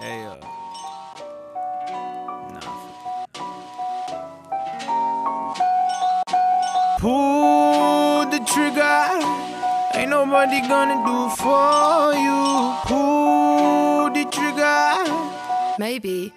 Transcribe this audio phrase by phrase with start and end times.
[0.00, 0.34] Hey, uh,
[2.54, 2.60] nah.
[6.98, 9.08] Pull the trigger.
[9.92, 12.40] Ain't nobody gonna do for you.
[12.88, 15.04] Pull the trigger.
[15.78, 16.32] Maybe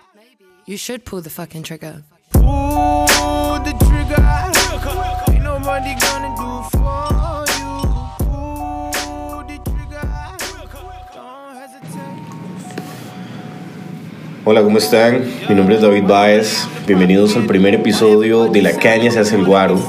[0.66, 2.04] you should pull the fucking trigger.
[2.32, 3.06] Pull
[3.64, 4.28] the trigger.
[5.34, 7.23] Ain't nobody gonna do for you.
[14.46, 15.22] Hola, ¿cómo están?
[15.48, 16.68] Mi nombre es David Baez.
[16.86, 19.80] Bienvenidos al primer episodio de La Caña se hace el guaro.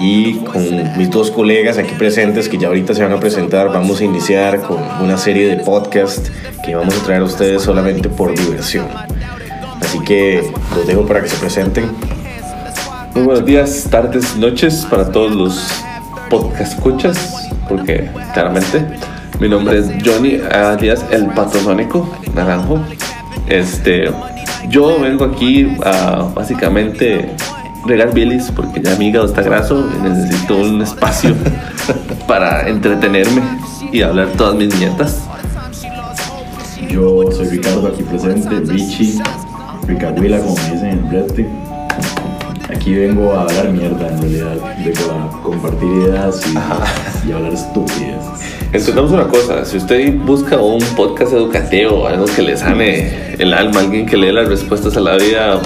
[0.00, 4.00] Y con mis dos colegas aquí presentes que ya ahorita se van a presentar, vamos
[4.00, 6.28] a iniciar con una serie de podcast
[6.64, 8.86] que vamos a traer a ustedes solamente por diversión.
[9.82, 11.90] Así que los dejo para que se presenten.
[13.14, 15.70] Muy buenos días, tardes, noches para todos los
[16.30, 18.82] podcast escuchas, porque claramente
[19.40, 22.80] mi nombre es Johnny alias el patrosónico naranjo.
[23.46, 24.10] Este,
[24.68, 27.30] yo vengo aquí a básicamente
[27.86, 31.34] regar bilis porque ya mi hígado está graso y necesito un espacio
[32.26, 33.42] para entretenerme
[33.92, 35.22] y hablar todas mis nietas.
[36.88, 39.20] Yo soy Ricardo aquí presente, Richie,
[39.86, 41.48] Ricarduila como me dicen en el brete.
[42.84, 48.20] Aquí vengo a hablar mierda en realidad, vengo a compartir ideas y, y hablar estupidez.
[48.74, 53.80] Entendamos una cosa, si usted busca un podcast educativo, algo que le sane el alma,
[53.80, 55.62] alguien que le dé las respuestas a la vida,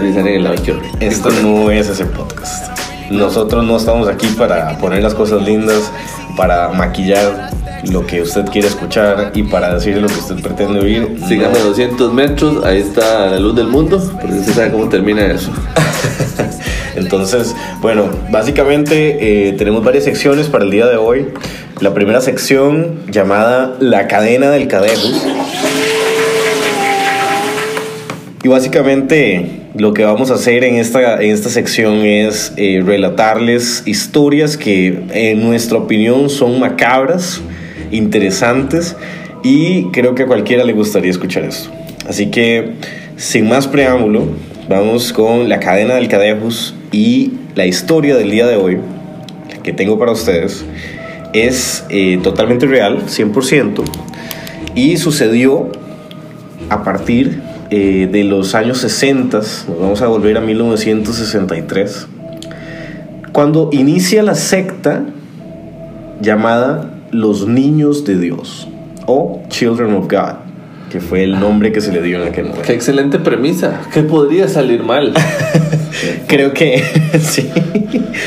[0.00, 0.56] dicen en el lado.
[0.98, 2.76] Esto no es ese podcast.
[3.08, 5.92] Nosotros no estamos aquí para poner las cosas lindas,
[6.36, 7.50] para maquillar
[7.90, 11.16] lo que usted quiere escuchar y para decirle lo que usted pretende oír.
[11.26, 11.66] Sígame No.
[11.66, 15.50] 200 metros, ahí está la luz del mundo, porque usted sabe cómo termina eso.
[16.96, 21.28] Entonces, bueno, básicamente eh, tenemos varias secciones para el día de hoy.
[21.80, 25.08] La primera sección llamada La cadena del cadejo.
[28.44, 33.84] Y básicamente lo que vamos a hacer en esta, en esta sección es eh, relatarles
[33.86, 37.40] historias que en nuestra opinión son macabras,
[37.92, 38.96] interesantes
[39.44, 41.70] y creo que a cualquiera le gustaría escuchar esto.
[42.08, 42.72] Así que,
[43.16, 44.26] sin más preámbulo,
[44.68, 48.78] vamos con la cadena del Cadejos y la historia del día de hoy
[49.62, 50.64] que tengo para ustedes
[51.32, 53.82] es eh, totalmente real, 100%,
[54.74, 55.70] y sucedió
[56.68, 62.06] a partir eh, de los años 60, nos vamos a volver a 1963,
[63.32, 65.04] cuando inicia la secta
[66.20, 68.66] llamada Los Niños de Dios
[69.06, 70.36] o Children of God,
[70.90, 72.66] que fue el nombre que se le dio en aquel momento.
[72.66, 75.12] Qué excelente premisa, ¿qué podría salir mal?
[76.26, 76.82] Creo que
[77.20, 77.50] sí.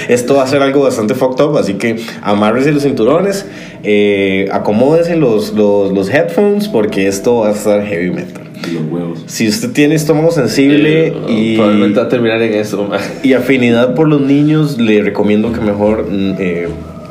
[0.07, 3.47] Esto va a ser algo bastante fucked up, así que amárrese los cinturones,
[3.83, 8.43] eh, acomódese los, los, los headphones, porque esto va a estar heavy metal.
[8.69, 9.23] Y los huevos.
[9.25, 12.87] Si usted tiene estómago sensible Eh, y, Probablemente va a terminar en eso.
[13.23, 16.67] y afinidad por los niños, le recomiendo que mejor mm, eh,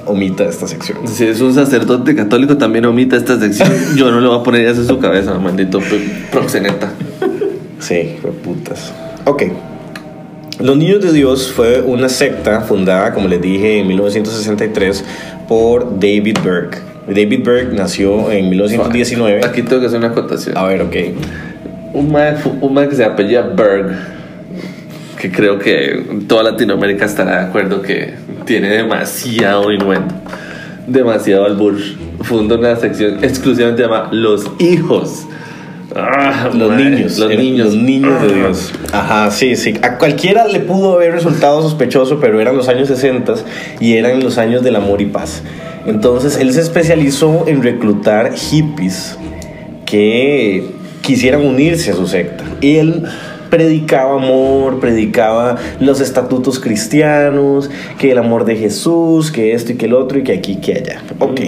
[0.06, 0.98] omita esta sección.
[1.06, 3.69] Si es un sacerdote católico, también omita esta sección.
[3.97, 5.81] Yo no le voy a poner eso en su cabeza, maldito
[6.31, 6.92] proxeneta.
[7.81, 8.92] Sí, fue putas.
[9.25, 9.44] Ok.
[10.60, 15.04] Los Niños de Dios fue una secta fundada, como les dije, en 1963
[15.48, 16.71] por David Berg.
[17.09, 19.44] David Berg nació en 1919.
[19.44, 20.56] Aquí tengo que hacer una acotación.
[20.56, 20.97] A ver, ok.
[21.92, 23.97] Un man, un man que se apellida Berg,
[25.24, 28.12] que creo que toda Latinoamérica estará de acuerdo que
[28.44, 30.14] tiene demasiado innuendo,
[30.86, 31.78] demasiado albur.
[32.20, 35.26] Funda una sección exclusivamente llamada Los Hijos.
[35.96, 37.18] Ah, Los niños.
[37.18, 37.66] Los eran niños.
[37.68, 38.34] Los niños de Ah.
[38.34, 38.72] Dios.
[38.92, 39.72] Ajá, sí, sí.
[39.80, 43.34] A cualquiera le pudo haber resultado sospechoso, pero eran los años 60
[43.80, 45.42] y eran los años del amor y paz.
[45.86, 49.16] Entonces él se especializó en reclutar hippies
[49.86, 50.66] que
[51.00, 52.44] quisieran unirse a su secta.
[52.60, 53.04] Y él
[53.54, 59.87] predicaba amor, predicaba los estatutos cristianos, que el amor de Jesús, que esto y que
[59.87, 61.03] el otro y que aquí, que allá.
[61.20, 61.41] Ok.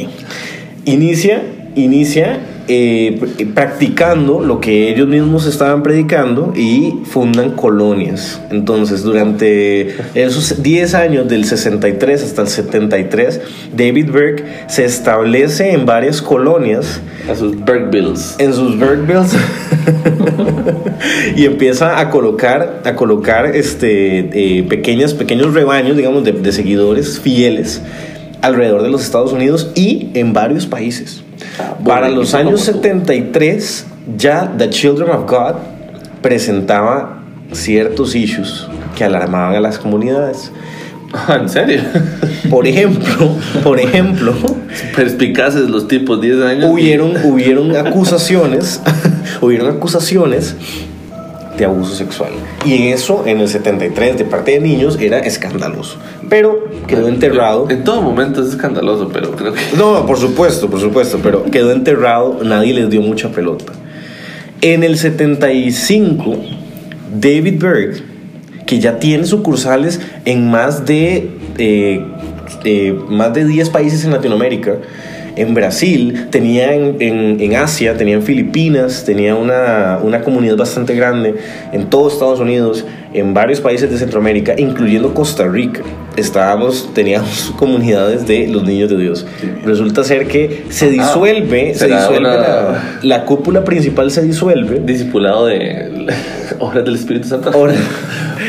[0.84, 1.43] Inicia,
[1.75, 2.38] inicia
[2.69, 8.41] eh, pr- practicando lo que ellos mismos estaban predicando y fundan colonias.
[8.51, 13.41] Entonces, durante esos 10 años, del 63 hasta el 73,
[13.77, 18.37] David Berg se establece en varias colonias A sus Bergbills.
[18.39, 18.77] en sus
[21.37, 27.21] y empieza a colocar a colocar este eh, pequeñas pequeños rebaños digamos de, de seguidores
[27.21, 27.83] fieles
[28.43, 31.23] alrededor de los Estados Unidos y en varios países
[31.85, 32.83] para los años como tú.
[32.85, 33.87] 73
[34.17, 35.55] ya The Children of God
[36.23, 37.23] presentaba
[37.53, 38.67] ciertos issues
[38.97, 40.50] que alarmaban a las comunidades
[41.12, 41.81] Ah, ¿En serio?
[42.50, 43.31] por ejemplo
[43.62, 44.35] por ejemplo
[44.97, 46.71] Perspicaces los tipos, 10 años.
[46.71, 48.81] hubieron, hubieron acusaciones,
[49.41, 50.55] hubieron acusaciones
[51.56, 52.32] de abuso sexual.
[52.64, 55.99] Y en eso, en el 73, de parte de niños, era escandaloso.
[56.29, 57.69] Pero quedó enterrado.
[57.70, 59.61] En todo momento es escandaloso, pero creo que.
[59.76, 63.73] No, por supuesto, por supuesto, pero quedó enterrado, nadie les dio mucha pelota.
[64.61, 66.37] En el 75,
[67.20, 68.03] David Berg,
[68.67, 72.05] que ya tiene sucursales en más de, eh,
[72.64, 74.76] eh, más de 10 países en Latinoamérica,
[75.37, 80.94] en Brasil, tenía en, en- en Asia, tenía en Filipinas, tenía una, una comunidad bastante
[80.94, 81.35] grande
[81.73, 85.81] en todo Estados Unidos, en varios países de Centroamérica, incluyendo Costa Rica.
[86.17, 89.27] Estábamos, teníamos comunidades de los niños de Dios.
[89.65, 94.81] Resulta ser que se disuelve, se será disuelve una- la, la cúpula principal se disuelve.
[94.85, 96.06] Discipulado de
[96.59, 97.50] Obras del Espíritu Santo.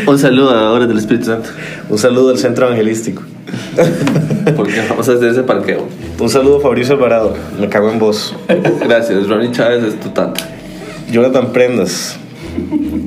[0.07, 1.50] Un saludo a Obras del Espíritu Santo.
[1.90, 3.24] Un saludo al centro evangelístico.
[4.55, 5.85] Porque vamos a hacer ese parqueo.
[6.19, 7.35] Un saludo Fabricio Alvarado.
[7.59, 8.35] Me cago en vos.
[8.81, 10.44] Gracias, Ronnie Chávez es tu tata.
[11.11, 12.17] Jonathan Prendas.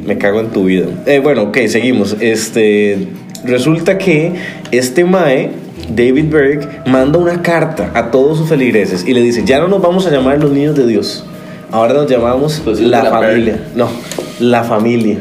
[0.06, 0.86] Me cago en tu vida.
[1.06, 2.16] Eh, bueno, ok, seguimos.
[2.20, 3.08] Este.
[3.44, 4.34] Resulta que
[4.70, 5.50] este Mae,
[5.88, 9.82] David Berg, manda una carta a todos sus feligreses y le dice: Ya no nos
[9.82, 11.24] vamos a llamar los niños de Dios.
[11.72, 13.52] Ahora nos llamamos hijos la, la familia.
[13.54, 13.76] Berg.
[13.76, 13.88] No,
[14.40, 15.18] la familia.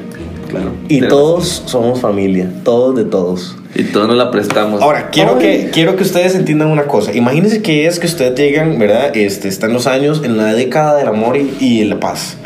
[0.50, 0.72] Claro.
[0.88, 2.50] Y todos somos familia.
[2.64, 3.56] Todos de todos.
[3.76, 4.82] Y todos nos la prestamos.
[4.82, 7.14] Ahora, quiero que, quiero que ustedes entiendan una cosa.
[7.14, 9.16] Imagínense que es que ustedes llegan, ¿verdad?
[9.16, 12.38] Este, están los años en la década del amor y, y la paz.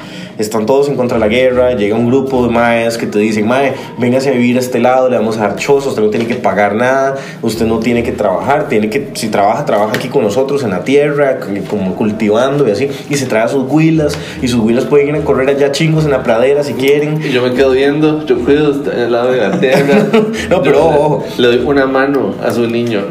[0.43, 3.47] Están todos en contra de la guerra, llega un grupo de maes que te dicen,
[3.47, 6.27] mae, véngase a vivir a este lado, le vamos a dar chozos, usted no tiene
[6.27, 10.21] que pagar nada, usted no tiene que trabajar, tiene que, si trabaja, trabaja aquí con
[10.23, 14.47] nosotros en la tierra, como cultivando y así, y se trae a sus huilas, y
[14.49, 17.41] sus huilas pueden ir a correr allá chingos en la pradera si quieren, Y yo
[17.41, 20.05] me quedo viendo, yo cuido en el lado de la tierra.
[20.49, 21.23] No, pero le- ojo.
[21.37, 23.01] Le doy una mano a su niño.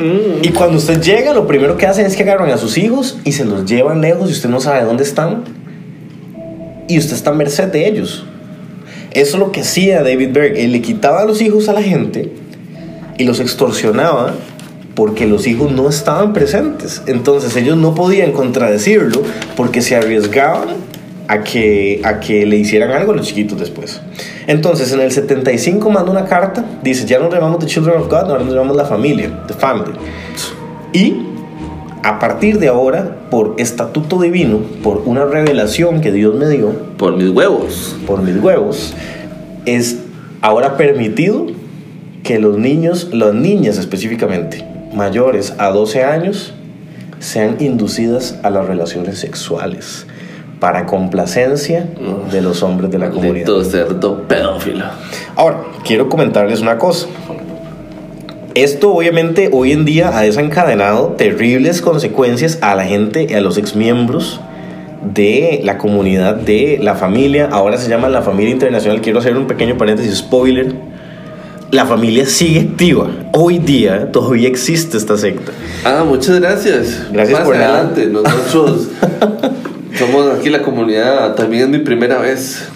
[0.42, 3.32] Y cuando usted llega, lo primero que hacen es que agarran a sus hijos y
[3.32, 5.61] se los llevan lejos y usted no sabe dónde están.
[6.88, 8.24] Y usted está a merced de ellos.
[9.12, 10.56] Eso es lo que hacía David Berg.
[10.56, 12.32] Él le quitaba los hijos a la gente
[13.18, 14.34] y los extorsionaba
[14.94, 17.02] porque los hijos no estaban presentes.
[17.06, 19.22] Entonces ellos no podían contradecirlo
[19.56, 20.68] porque se arriesgaban
[21.28, 24.00] a que, a que le hicieran algo a los chiquitos después.
[24.46, 28.30] Entonces en el 75 manda una carta, dice, ya no llamamos The Children of God,
[28.30, 29.92] ahora nos llamamos la familia, The Family.
[30.92, 31.31] Y
[32.02, 37.16] a partir de ahora, por estatuto divino, por una revelación que Dios me dio, Por
[37.16, 37.96] mis huevos.
[38.06, 38.94] por mis huevos,
[39.66, 39.98] es
[40.40, 41.46] ahora permitido
[42.24, 44.64] que los niños, las niñas específicamente,
[44.94, 46.54] mayores a 12 años,
[47.20, 50.06] sean inducidas a las relaciones sexuales
[50.58, 51.88] para complacencia
[52.30, 53.46] de los hombres de la comunidad.
[53.48, 54.84] Maldito cerdo pedófilo.
[55.34, 57.08] Ahora, quiero comentarles una cosa.
[58.54, 63.56] Esto obviamente hoy en día ha desencadenado terribles consecuencias a la gente y a los
[63.56, 64.40] exmiembros
[65.14, 67.48] de la comunidad de la familia.
[67.50, 69.00] Ahora se llama la familia internacional.
[69.00, 70.74] Quiero hacer un pequeño paréntesis, spoiler.
[71.70, 73.10] La familia sigue activa.
[73.32, 75.52] Hoy día todavía existe esta secta.
[75.84, 77.06] Ah, muchas gracias.
[77.10, 77.78] Gracias Más por nada.
[77.80, 78.06] adelante.
[78.08, 78.88] Nosotros
[79.98, 81.34] somos aquí la comunidad.
[81.36, 82.68] También es mi primera vez.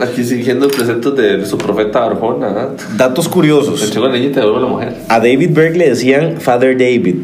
[0.00, 2.48] Aquí siguiendo preceptos de su profeta Arjona.
[2.48, 2.68] ¿ah?
[2.96, 3.94] Datos curiosos.
[3.96, 4.94] la niña y te devuelve la mujer.
[5.08, 7.16] A David Berg le decían Father David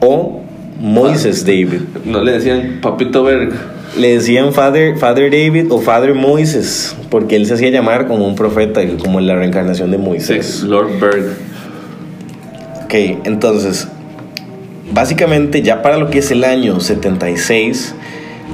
[0.00, 0.40] o
[0.80, 1.82] Moises David.
[2.04, 3.52] No le decían Papito Berg.
[3.98, 8.36] Le decían Father, Father David o Father Moises, porque él se hacía llamar como un
[8.36, 10.62] profeta, como la reencarnación de Moisés.
[10.62, 11.24] Lord Berg.
[12.84, 13.88] Ok, entonces,
[14.92, 17.94] básicamente ya para lo que es el año 76,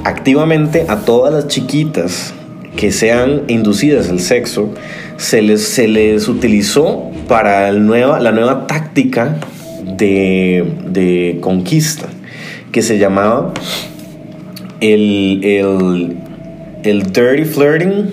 [0.04, 2.34] activamente a todas las chiquitas
[2.76, 4.72] que sean inducidas al sexo,
[5.16, 9.38] se les, se les utilizó para el nueva, la nueva táctica
[9.96, 12.06] de, de conquista,
[12.70, 13.52] que se llamaba
[14.80, 16.16] el, el,
[16.82, 18.10] el dirty flirting,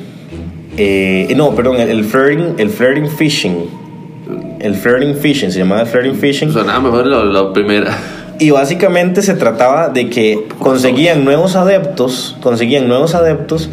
[0.78, 3.70] eh, no, perdón, el, el flirting, el flirting fishing,
[4.60, 6.52] el flirting fishing, se llamaba flirting fishing.
[6.52, 7.98] Sonaba mejor la, la primera.
[8.40, 13.70] Y básicamente se trataba de que conseguían nuevos adeptos, conseguían nuevos adeptos,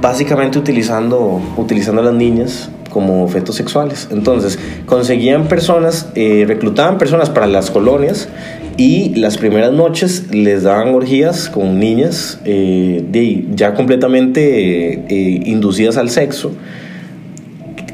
[0.00, 4.08] básicamente utilizando, utilizando a las niñas como objetos sexuales.
[4.10, 8.28] Entonces, conseguían personas, eh, reclutaban personas para las colonias
[8.76, 15.96] y las primeras noches les daban orgías con niñas eh, de- ya completamente eh, inducidas
[15.98, 16.52] al sexo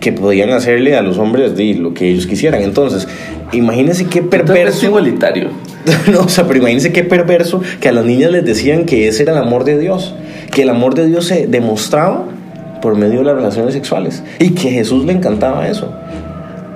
[0.01, 2.63] que podían hacerle a los hombres de lo que ellos quisieran.
[2.63, 3.09] Entonces,
[3.53, 4.87] imagínense qué Es perverso.
[4.87, 5.49] igualitario.
[6.13, 9.23] no, o sea, pero imagínense qué perverso que a las niñas les decían que ese
[9.23, 10.15] era el amor de Dios,
[10.51, 12.27] que el amor de Dios se demostraba
[12.83, 15.93] por medio de las relaciones sexuales y que a Jesús le encantaba eso.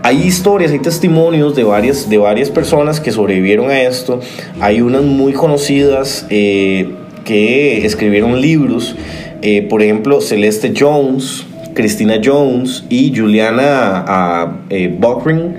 [0.03, 4.21] Hay historias, hay testimonios de varias, de varias personas que sobrevivieron a esto.
[4.59, 6.89] Hay unas muy conocidas eh,
[7.25, 8.97] que escribieron libros.
[9.43, 15.57] Eh, por ejemplo, Celeste Jones, Christina Jones y Juliana ah, eh, Buckring.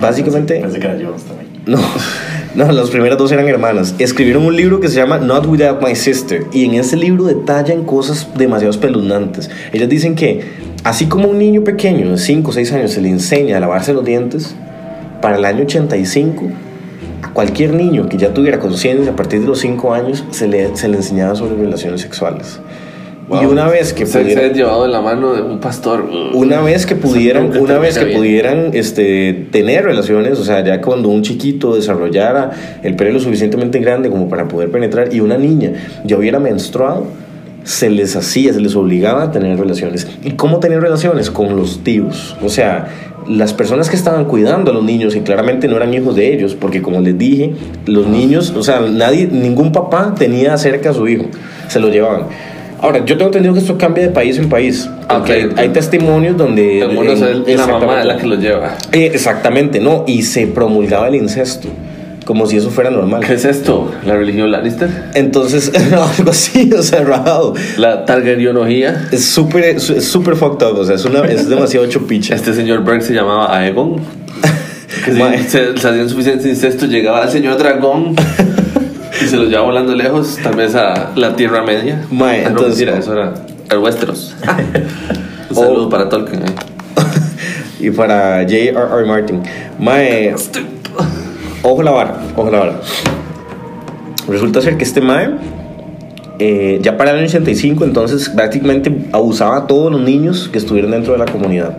[0.00, 0.60] Básicamente.
[0.60, 1.44] Pensé que era Jones también.
[1.66, 1.78] No,
[2.56, 3.96] no, las primeras dos eran hermanas.
[3.98, 6.46] Escribieron un libro que se llama Not Without My Sister.
[6.52, 9.50] Y en ese libro detallan cosas demasiado espeluznantes.
[9.72, 10.42] Ellas dicen que,
[10.84, 13.92] así como un niño pequeño de 5 o 6 años se le enseña a lavarse
[13.92, 14.54] los dientes,
[15.20, 16.44] para el año 85,
[17.22, 20.76] a cualquier niño que ya tuviera conciencia a partir de los 5 años, se le,
[20.76, 22.60] se le enseñaba sobre relaciones sexuales.
[23.30, 26.08] Y una vez que se, pudiera- se llevado de la mano de un pastor.
[26.34, 28.18] una vez que pudieran, una vez que bien.
[28.18, 32.50] pudieran este, tener relaciones, o sea, ya cuando un chiquito desarrollara
[32.82, 35.72] el pene lo suficientemente grande como para poder penetrar y una niña
[36.04, 37.06] ya hubiera menstruado,
[37.64, 40.06] se les hacía, se les obligaba a tener relaciones.
[40.22, 41.30] ¿Y cómo tener relaciones?
[41.30, 42.36] Con los tíos.
[42.42, 42.88] O sea,
[43.26, 46.54] las personas que estaban cuidando a los niños y claramente no eran hijos de ellos,
[46.54, 47.54] porque como les dije,
[47.86, 51.24] los niños, o sea, nadie, ningún papá tenía cerca a su hijo,
[51.68, 52.24] se lo llevaban.
[52.84, 54.88] Ahora, yo tengo entendido que esto cambia de país en país.
[55.08, 56.80] Ah, Porque ok, hay, hay testimonios donde...
[56.80, 58.76] En unos en- es la mamá de la que lo lleva.
[58.92, 60.04] Eh, exactamente, no.
[60.06, 61.68] Y se promulgaba el incesto.
[62.26, 63.22] Como si eso fuera normal.
[63.26, 63.90] ¿Qué es esto?
[64.06, 64.88] ¿La religión Lannister?
[65.14, 65.72] Entonces,
[66.18, 67.54] algo así, o sea, rajado.
[67.78, 69.08] ¿La Targaryenología?
[69.12, 72.34] Es súper súper fucked up, o sea, es, una, es demasiado chupicha.
[72.34, 73.96] Este señor Berg se llamaba Aegon.
[75.04, 78.14] Que si se, se hacían suficiente incesto, llegaba el señor dragón
[79.24, 82.04] y se los llevaba volando lejos, tal vez a la Tierra Media.
[82.10, 83.34] Mae, Ah, no, entonces- mentira, eso era
[83.70, 84.34] el Westeros.
[85.50, 85.90] Un saludo Oh.
[85.90, 86.42] para Tolkien.
[86.42, 86.46] eh.
[87.80, 89.06] Y para J.R.R.
[89.06, 89.42] Martin.
[89.78, 90.34] Mae,
[91.62, 92.80] ojo la vara, ojo la vara.
[94.28, 95.30] Resulta ser que este Mae,
[96.38, 100.92] eh, ya para el año 85, entonces prácticamente abusaba a todos los niños que estuvieran
[100.92, 101.76] dentro de la comunidad.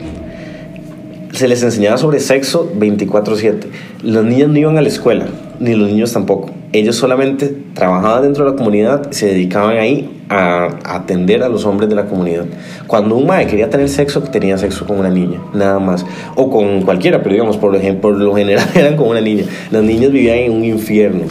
[1.34, 3.68] Se les enseñaba sobre sexo 24/7.
[4.04, 5.26] Los niños no iban a la escuela,
[5.60, 6.52] ni los niños tampoco.
[6.76, 11.88] Ellos solamente trabajaban dentro de la comunidad se dedicaban ahí a, atender a los hombres
[11.88, 12.44] de la comunidad.
[12.86, 16.06] Cuando un mae quería tener sexo, tenía sexo con una niña, nada más.
[16.36, 19.46] O con cualquiera, pero digamos, por, ejemplo, por lo general eran con una niña.
[19.72, 21.22] Los niños vivían en un infierno.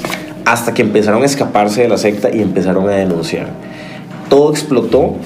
[0.46, 3.48] Hasta que empezaron a escaparse de la secta y empezaron a denunciar.
[4.30, 5.16] Todo explotó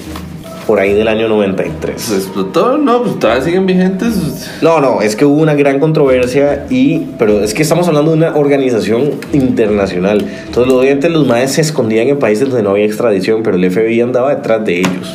[0.69, 1.99] por ahí del año 93.
[1.99, 2.77] ¿Se explotó?
[2.77, 4.51] No, pues todavía siguen vigentes.
[4.61, 8.17] No, no, es que hubo una gran controversia y, pero es que estamos hablando de
[8.17, 10.23] una organización internacional.
[10.45, 13.99] Entonces, obviamente los maes se escondían en países donde no había extradición, pero el FBI
[14.01, 15.11] andaba detrás de ellos.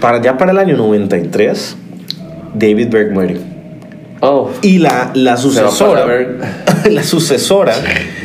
[0.00, 1.76] Para ya para el año 93,
[2.54, 3.55] David Berg muere.
[4.20, 6.38] Oh, Y la, la sucesora, ver.
[6.90, 7.74] la sucesora,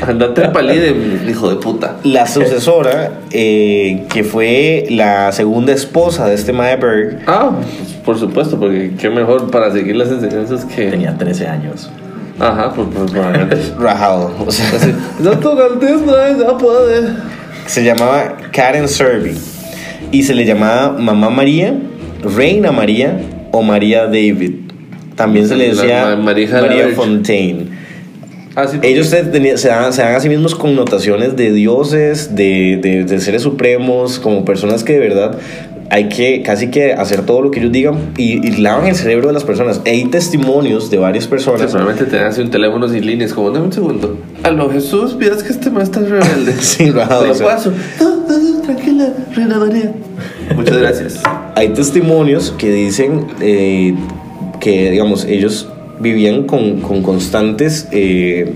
[0.07, 0.95] Andate palide,
[1.29, 1.97] hijo de puta.
[2.03, 8.17] la sucesora, eh, que fue la segunda esposa de este mae Berg, Ah, pues, por
[8.19, 10.89] supuesto, porque qué mejor para seguir las enseñanzas que.
[10.89, 11.89] Tenía 13 años.
[12.39, 14.33] Ajá, por, por, por rajado.
[14.45, 14.71] O sea,
[16.57, 17.09] puede.
[17.67, 19.37] se llamaba Karen Serby
[20.11, 21.73] y se le llamaba Mamá María,
[22.23, 23.19] Reina María
[23.51, 24.60] o María David.
[25.15, 26.89] También se le decía María.
[26.95, 27.67] Fontaine.
[28.55, 28.77] Ah, sí.
[28.81, 29.23] Ellos se,
[29.57, 34.19] se dan, se dan a sí mismos connotaciones de dioses, de, de- de seres supremos,
[34.19, 35.37] como personas que de verdad
[35.89, 39.27] hay que casi que hacer todo lo que ellos digan y, y lavan el cerebro
[39.27, 39.81] de las personas.
[39.85, 41.71] Hay testimonios de varias personas.
[41.71, 44.17] probablemente te hace un teléfono sin líneas, como dame un segundo.
[44.43, 46.53] Aló, Jesús, miras que este maestro es rebelde.
[46.59, 47.73] Sí, rajado, Te lo paso.
[47.99, 49.91] No, no, no, tranquila, Reina María.
[50.55, 51.21] Muchas gracias.
[51.55, 53.93] hay testimonios que dicen eh,
[54.61, 55.67] que, digamos, ellos
[55.99, 58.53] vivían con, con constantes, eh,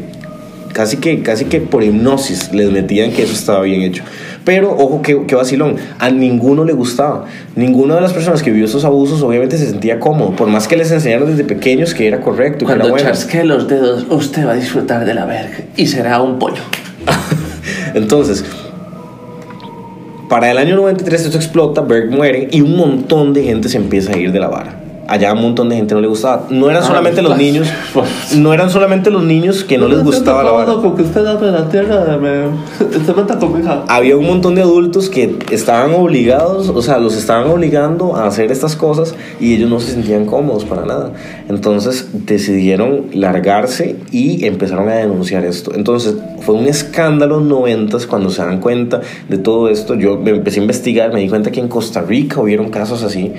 [0.72, 4.04] casi, que, casi que por hipnosis les metían que eso estaba bien hecho.
[4.46, 7.26] Pero, ojo, que, que vacilón, a ninguno le gustaba.
[7.56, 10.78] Ninguna de las personas que vivió esos abusos obviamente se sentía cómodo, por más que
[10.78, 13.10] les enseñaron desde pequeños que era correcto, que era Cuando bueno.
[13.10, 16.62] chasque los dedos, usted va a disfrutar de la verga y será un pollo.
[17.96, 18.46] Entonces,
[20.30, 24.14] para el año 93 esto explota, Berg muere y un montón de gente se empieza
[24.14, 24.85] a ir de la vara.
[25.08, 26.48] Allá un montón de gente no le gustaba.
[26.50, 28.36] No eran Ah, solamente los niños, pues.
[28.38, 30.74] no eran solamente los niños que no les gustaba la vara.
[30.74, 32.48] Con que usted de la tierra, me...
[32.98, 33.84] Usted mata con mi hija.
[33.88, 38.52] Había un montón de adultos que estaban obligados, o sea, los estaban obligando a hacer
[38.52, 41.12] estas cosas y ellos no se sentían cómodos para nada.
[41.50, 45.72] Entonces decidieron largarse y empezaron a denunciar esto.
[45.76, 49.96] Entonces fue un escándalo en noventas cuando se dan cuenta de todo esto.
[49.96, 53.34] Yo me empecé a investigar, me di cuenta que en Costa Rica hubieron casos así,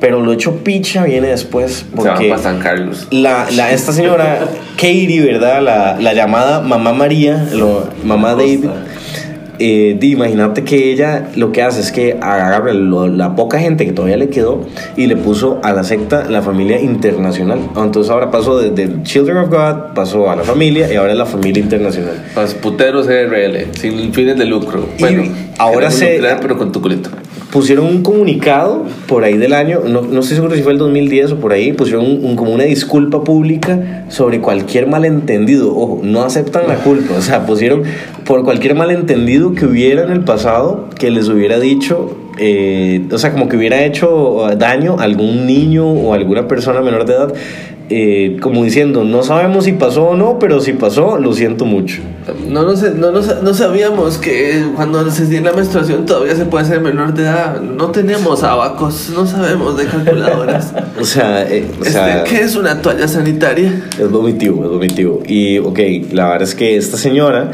[0.00, 3.06] pero lo hecho picha viene después Se porque para San Carlos.
[3.10, 4.38] la, la- esta señora
[4.76, 5.62] Katie, ¿verdad?
[5.62, 8.66] La, la llamada Mamá María, lo, Mamá David,
[9.62, 13.92] eh, imagínate que ella lo que hace es que agarra lo- la poca gente que
[13.92, 14.62] todavía le quedó
[14.96, 17.58] y le puso a la secta la familia internacional.
[17.76, 21.26] Entonces ahora pasó desde Children of God, pasó a la familia y ahora es la
[21.26, 22.24] familia internacional.
[22.34, 24.86] Pues puteros RL, sin fines de lucro.
[24.96, 25.24] Y Bueno,
[25.58, 25.94] ahora queremos
[26.30, 27.10] se- pero con tu culito.
[27.52, 31.32] Pusieron un comunicado por ahí del año, no, no estoy seguro si fue el 2010
[31.32, 35.76] o por ahí, pusieron un- como una disculpa pública sobre cualquier malentendido.
[35.76, 37.82] Ojo, no aceptan la culpa, o sea, pusieron
[38.24, 43.32] por cualquier malentendido que hubiera en el pasado que les hubiera dicho, eh, o sea,
[43.32, 47.34] como que hubiera hecho daño a algún niño o alguna persona menor de edad.
[47.92, 52.00] eh, como diciendo, no sabemos si pasó o no, pero si pasó, lo siento mucho.
[52.48, 56.34] No, no, sé- no, no, sa- no sabíamos que cuando se tiene la menstruación todavía
[56.36, 57.60] se puede ser menor de edad.
[57.60, 60.72] No tenemos abacos, no sabemos de calculadoras.
[61.00, 63.84] O sea, eh, o Este, sea ¿Qué es una toalla sanitaria?
[63.98, 65.22] es vomitivo, es vomitivo.
[65.26, 65.78] Y, ok,
[66.12, 67.50] la verdad es que esta señora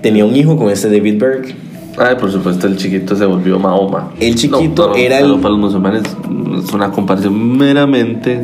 [0.00, 1.54] tenía un hijo con este David Berg.
[1.98, 4.12] Ay, por supuesto, el chiquito se volvió Mahoma.
[4.18, 6.02] El chiquito No, no, era pero el- Para los musulmanes
[6.64, 8.40] es una comparación meramente.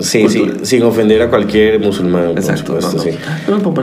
[0.00, 2.80] Sí, sí, sin ofender a cualquier musulmán, por Exacto.
[2.80, 2.96] supuesto,
[3.48, 3.64] no, no.
[3.64, 3.80] sí.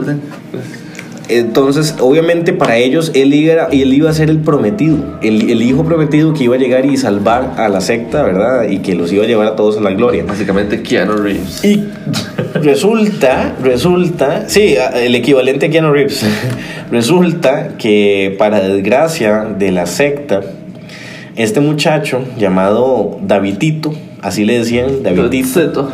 [1.28, 5.84] Entonces, obviamente para ellos, él iba, él iba a ser el prometido, el, el hijo
[5.84, 8.68] prometido que iba a llegar y salvar a la secta, ¿verdad?
[8.68, 10.24] Y que los iba a llevar a todos a la gloria.
[10.26, 11.64] Básicamente Keanu Reeves.
[11.64, 11.84] Y
[12.54, 16.24] resulta, resulta, sí, el equivalente a Keanu Reeves.
[16.90, 20.40] resulta que para desgracia de la secta,
[21.36, 25.88] este muchacho llamado Davidito, así le decían, Davidito, Zeto.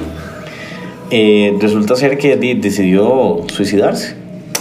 [1.10, 4.14] eh, resulta ser que di- decidió suicidarse.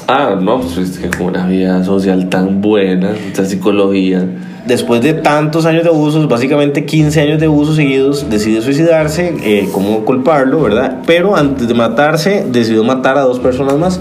[0.08, 4.26] Ah, no, pues es que con una vida social tan buena, esta psicología.
[4.66, 9.68] Después de tantos años de abusos, básicamente 15 años de abusos seguidos, decide suicidarse, eh,
[9.72, 11.00] ¿cómo culparlo, verdad?
[11.06, 14.00] Pero antes de matarse, decidió matar a dos personas más,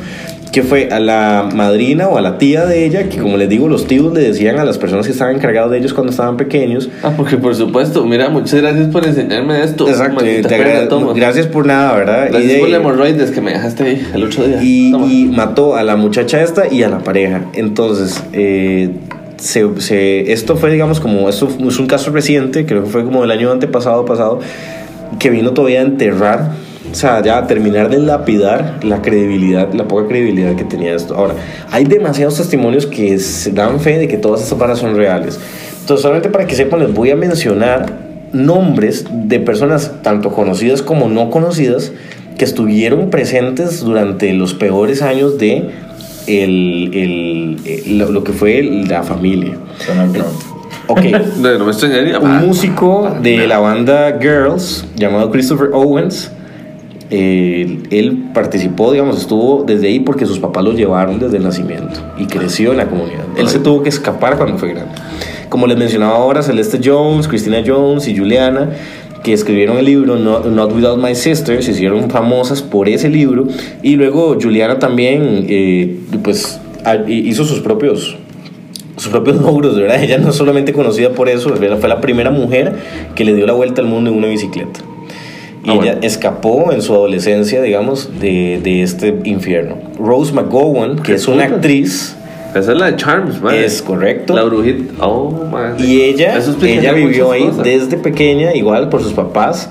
[0.52, 3.68] que fue a la madrina o a la tía de ella, que como les digo,
[3.68, 6.88] los tíos le decían a las personas que estaban encargados de ellos cuando estaban pequeños.
[7.02, 9.86] Ah, porque por supuesto, mira, muchas gracias por enseñarme esto.
[9.88, 11.12] Exacto, te perra, agra- toma.
[11.14, 12.28] gracias por nada, ¿verdad?
[12.30, 14.62] Gracias de- por la hemorroides que me dejaste ahí el otro día.
[14.62, 17.42] y, y mató a la muchacha esta y a la pareja.
[17.52, 18.90] Entonces, eh,
[19.36, 23.24] se, se- esto fue, digamos, como, esto es un caso reciente, creo que fue como
[23.24, 24.40] el año antepasado, pasado,
[25.18, 26.52] que vino todavía a enterrar,
[26.90, 31.14] o sea, ya terminar de lapidar la credibilidad, la poca credibilidad que tenía esto.
[31.14, 31.34] Ahora,
[31.70, 35.38] hay demasiados testimonios que se dan fe de que todas estas varas son reales.
[35.80, 37.86] Entonces, solamente para que sepan, les voy a mencionar
[38.32, 41.92] nombres de personas tanto conocidas como no conocidas
[42.38, 45.70] que estuvieron presentes durante los peores años de
[46.26, 49.56] el, el- el- lo, lo que fue la familia.
[49.86, 50.28] Donald Trump.
[50.88, 51.00] Ok,
[51.40, 52.18] No, no me extrañaría.
[52.18, 56.30] un Ah, músico de la banda Girls llamado Christopher Owens.
[57.10, 62.00] Eh, él participó, digamos, estuvo desde ahí porque sus papás lo llevaron desde el nacimiento
[62.18, 63.24] y creció en la comunidad.
[63.36, 64.94] Él se tuvo que escapar cuando fue grande.
[65.48, 68.70] Como les mencionaba ahora, Celeste Jones, Christina Jones y Juliana,
[69.22, 73.46] que escribieron el libro Not, Not Without My Sister, se hicieron famosas por ese libro.
[73.82, 76.60] Y luego Juliana también, eh, pues,
[77.06, 78.16] hizo sus propios
[78.96, 80.02] sus propios logros, ¿verdad?
[80.02, 82.74] Ella no solamente conocida por eso, fue la primera mujer
[83.14, 84.80] que le dio la vuelta al mundo en una bicicleta.
[85.66, 85.98] Y Ah, ella bueno.
[86.02, 89.76] escapó en su adolescencia, digamos, de, de este infierno.
[89.98, 91.56] Rose McGowan, que es una puta.
[91.56, 92.14] actriz,
[92.54, 93.52] Esa es la de Charms, man.
[93.54, 94.34] es correcto.
[94.34, 94.94] La brujita.
[95.04, 95.74] Oh, man.
[95.78, 97.64] Y ella, ella vivió ahí cosas.
[97.64, 99.68] desde pequeña, igual por sus papás.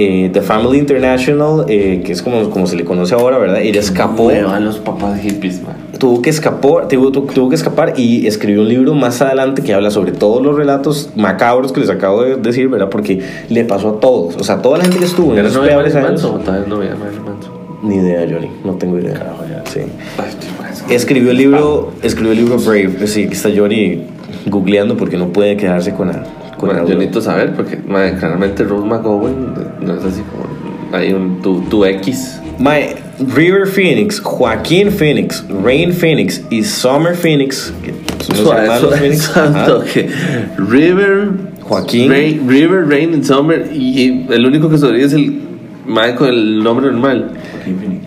[0.00, 3.60] Eh, The Family International, eh, que es como, como se le conoce ahora, ¿verdad?
[3.60, 4.30] Ella escapó.
[4.30, 5.74] a los papás hippies, man.
[5.98, 9.74] tuvo que escapar, tuvo, tu- tuvo que escapar y escribió un libro más adelante que
[9.74, 12.88] habla sobre todos los relatos macabros que les acabo de decir, ¿verdad?
[12.90, 15.62] Porque le pasó a todos, o sea, toda la gente que estuvo en ¿Era esos
[15.62, 16.10] de peores años.
[16.10, 17.52] Manson o todavía es novia de Marilyn Manson?
[17.82, 19.14] Ni idea, Johnny, no tengo idea.
[19.14, 19.64] Carajo, ya.
[19.68, 19.80] Sí.
[20.90, 24.02] Escribió el libro, escribió el libro Brave, sí, que está Johnny
[24.46, 26.22] googleando porque no puede quedarse con con
[26.60, 30.48] Bueno, yo necesito saber porque man, claramente Rose McGowan no es así como
[30.96, 32.96] hay un tu, tu X My,
[33.36, 37.92] River Phoenix, Joaquín Phoenix, Rain Phoenix y Summer Phoenix, que
[38.24, 39.32] son los Suave, suave, Phoenix.
[39.66, 40.10] toque.
[40.56, 41.28] River
[41.62, 42.10] Joaquín.
[42.10, 45.40] Rain, River Rain and Summer y el único que sobrevive es el
[45.86, 47.30] man con el nombre normal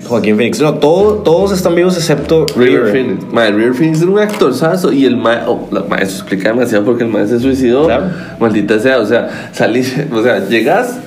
[0.07, 0.59] Joaquín Phoenix.
[0.61, 2.91] No, todo- todos están vivos excepto River, River.
[2.91, 6.49] Phoenix man, River Phoenix era un actorzazo y el man oh, la- man, eso explica
[6.49, 8.05] demasiado porque el man se suicidó Claro.
[8.39, 10.99] maldita sea o sea salís o sea llegas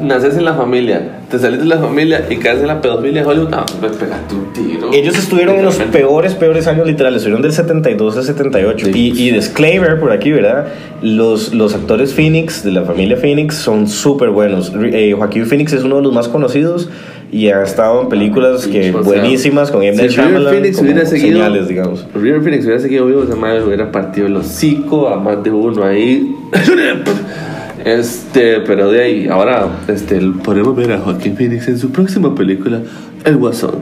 [0.00, 3.50] naces en la familia te salís de la familia y caes en la pedofilia Hollywood
[3.50, 7.18] no me pegaste un tiro Ellos estuvieron en los peores, peores años literales.
[7.18, 8.86] Estuvieron del 72 al 78.
[8.86, 8.92] Sí.
[9.14, 10.66] Y, y disclaimer por aquí, ¿verdad?
[11.00, 14.70] Los, los actores Phoenix, de la familia Phoenix, son súper buenos.
[14.76, 16.90] Eh, Joaquín Phoenix es uno de los más conocidos.
[17.32, 19.96] Y ha estado en películas que O sea, buenísimas con M.
[19.96, 22.06] si Shyamalan Phoenix hubiera seguido- señales, digamos.
[22.14, 26.36] River Phoenix hubiera seguido vivo, madre hubiera partido el hocico a más de uno ahí.
[27.84, 32.80] Este, pero de ahí, ahora este, podemos ver a Joaquín Phoenix en su próxima película,
[33.24, 33.74] El Guasón.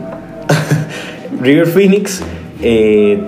[1.42, 2.22] River Phoenix
[2.62, 3.20] eh,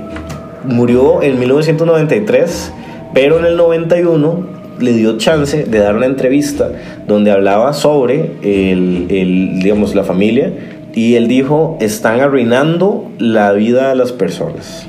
[0.65, 2.73] murió en 1993,
[3.13, 4.47] pero en el 91
[4.81, 6.71] le dio chance de dar una entrevista
[7.07, 10.53] donde hablaba sobre el, el, digamos, la familia
[10.95, 14.87] y él dijo, están arruinando la vida de las personas.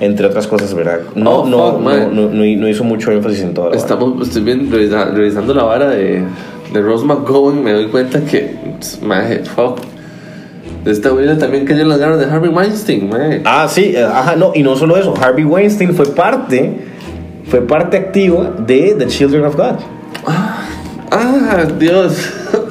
[0.00, 1.00] Entre otras cosas, ¿verdad?
[1.14, 2.10] No, Oh, no, fuck, no, man.
[2.12, 3.80] no, no- hizo mucho énfasis en toda la vara.
[3.82, 6.22] Estamos, estoy bien revisa- revisando la vara de,
[6.72, 7.62] de Rose McGowan.
[7.62, 8.56] Me doy cuenta que,
[9.00, 9.78] maje, fuck.
[10.84, 13.08] De esta huila también cayó en las garras de Harvey Weinstein.
[13.44, 16.72] Ah, sí, eh, ajá, no, y no solo eso, Harvey Weinstein fue parte,
[17.52, 19.74] fue parte activa de The Children of God.
[21.10, 22.14] Ah, Dios.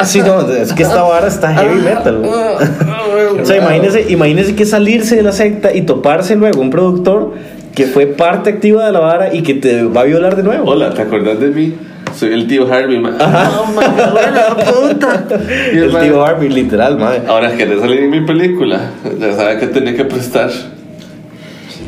[0.05, 2.23] Sí, no, es que esta vara está heavy metal.
[3.41, 7.33] O sea, imagínese, imagínese que salirse de la secta y toparse luego un productor
[7.75, 10.71] que fue parte activa de la vara y que te va a violar de nuevo.
[10.71, 11.75] Hola, ¿te acordás de mí?
[12.17, 13.11] Soy el tío Harvey, ma.
[13.19, 15.25] Oh, my God, puta.
[15.73, 17.21] Y El ma- tío Harvey, literal, madre.
[17.27, 18.79] Ahora querés salir en mi película.
[19.19, 20.49] Ya sabes que tenés que prestar.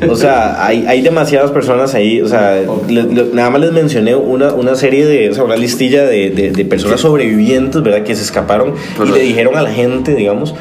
[0.09, 2.21] O sea, hay, hay demasiadas personas ahí.
[2.21, 5.55] O sea, le- le- nada más les mencioné una, una serie de, o sea, una
[5.55, 8.03] listilla de, de- de personas sobrevivientes, ¿verdad?
[8.03, 8.73] Que se escaparon
[9.05, 10.53] y le dijeron a la gente, digamos,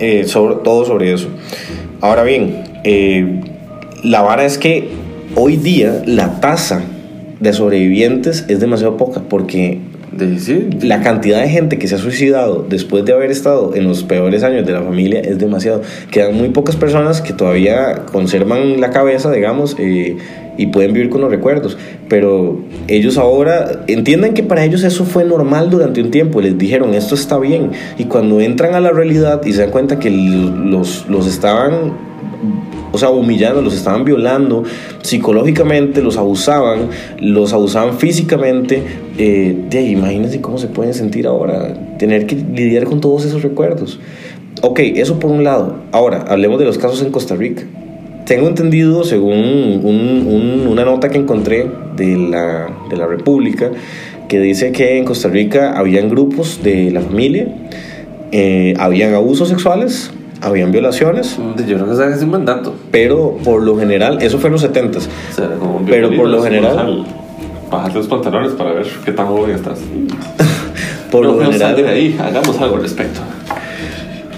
[0.00, 1.28] eh, sobre, todo sobre eso.
[2.00, 3.40] Ahora bien, eh,
[4.02, 4.88] la vara es que
[5.34, 6.82] hoy día la tasa
[7.40, 9.78] de sobrevivientes es demasiado poca porque
[10.82, 14.42] La cantidad de gente que se ha suicidado después de haber estado en los peores
[14.42, 15.82] años de la familia es demasiado.
[16.10, 20.16] Quedan muy pocas personas que todavía conservan la cabeza, digamos, eh,
[20.56, 21.78] y pueden vivir con los recuerdos.
[22.08, 26.40] Pero ellos ahora entienden que para ellos eso fue normal durante un tiempo.
[26.40, 27.70] Les dijeron, esto está bien.
[27.96, 32.07] Y cuando entran a la realidad y se dan cuenta que los, los estaban
[32.92, 34.64] o sea, humillando, los estaban violando
[35.02, 36.88] psicológicamente, los abusaban,
[37.20, 38.82] los abusaban físicamente.
[39.18, 39.56] Eh,
[39.90, 43.98] imagínense cómo se pueden sentir ahora, tener que lidiar con todos esos recuerdos.
[44.62, 45.76] Ok, eso por un lado.
[45.92, 47.62] Ahora, hablemos de los casos en Costa Rica.
[48.26, 49.34] Tengo entendido, según
[49.82, 53.70] un- un- una nota que encontré de la, de la República,
[54.28, 57.48] que dice que en Costa Rica habían grupos de la familia,
[58.32, 62.74] eh, habían abusos sexuales, habían violaciones, Yo creo que ese es un mandato.
[62.90, 65.00] pero por lo general, eso fue en los 70 O
[65.34, 65.48] sea,
[65.86, 67.04] Pero por lo general- así,
[67.70, 69.78] Bájate los pantalones para ver qué tan joven estás.
[71.10, 73.20] Por no, lo general, de ahí, hagamos algo al respecto.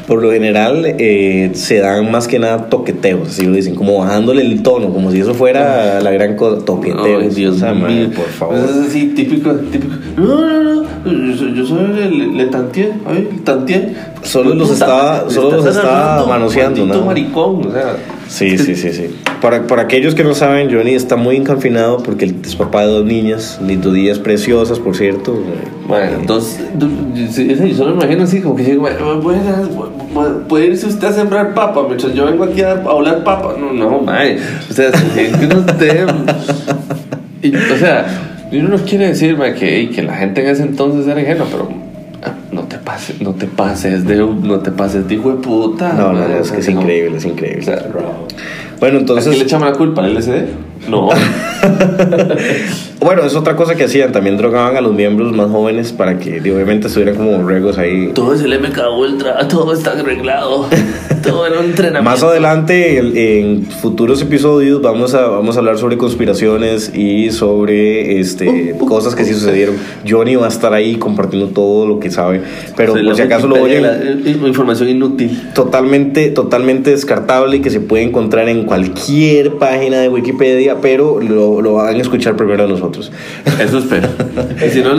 [0.06, 4.42] por lo general eh, se dan más que nada toqueteos, así lo dicen, como bajándole
[4.42, 7.22] el tono, como si eso fuera la gran cosa, toqueteos.
[7.22, 8.56] Ay, Dios mío, madre, por favor.
[8.56, 9.94] Es así, típico, típico.
[10.16, 10.80] No, no, no.
[11.04, 13.94] Yo soy, yo soy el, el tantier, ay, el tantier.
[14.22, 14.76] Solo los me
[15.30, 17.04] solo los agarrando, manoseando, ¿no?
[17.04, 17.96] maricón, o sea.
[18.28, 19.06] Sí, sí, sí, sí.
[19.40, 23.04] Para, para aquellos que no saben, Johnny está muy encanfinado porque es papá de dos
[23.04, 25.37] niñas, dos días preciosas, por cierto.
[25.88, 28.64] Bueno, entonces, du- yo, solo me imagino así, como que
[30.14, 33.54] bu- puede irse usted a sembrar papa mientras yo vengo aquí a, hablar papa.
[33.59, 34.38] No, no, mae.
[34.70, 34.90] O sea,
[37.74, 38.06] o sea,
[38.52, 41.68] uno no quiere decirme que, que la gente en ese entonces era ingenua, pero
[42.92, 45.92] pases, no te pases de, no te pases de hijo de puta.
[45.92, 46.81] No, no, no, o es que es no.
[46.81, 47.62] increíble, es O increíble.
[47.62, 50.03] sea, Bueno, ¿a quién le entonces, echamos la culpa?
[50.05, 50.88] ¿Al LSD?
[50.88, 51.09] No.
[53.00, 56.38] bueno, es otra cosa que hacían, también drogaban a los miembros más jóvenes para que
[56.40, 58.10] obviamente estuvieran como borregos ahí.
[58.14, 60.66] todo es el MK Ultra, todo está arreglado.
[61.20, 62.02] Todo era un entrenamiento.
[62.10, 68.74] Más adelante, en, futuros episodios, vamos a, vamos a hablar sobre conspiraciones y sobre este,
[68.88, 69.74] cosas que sí sucedieron.
[70.08, 72.40] Johnny va a estar ahí compartiendo todo lo que sabe,
[72.74, 75.50] pero por si acaso lo oyen, la- eh, información inútil.
[75.54, 81.60] totalmente, totalmente descartable y que se puede encontrar en cualquier página de Wikipedia, pero lo,
[81.60, 82.89] lo van a escuchar primero a nosotros.
[82.98, 84.09] Eso espero.
[84.72, 84.90] si no,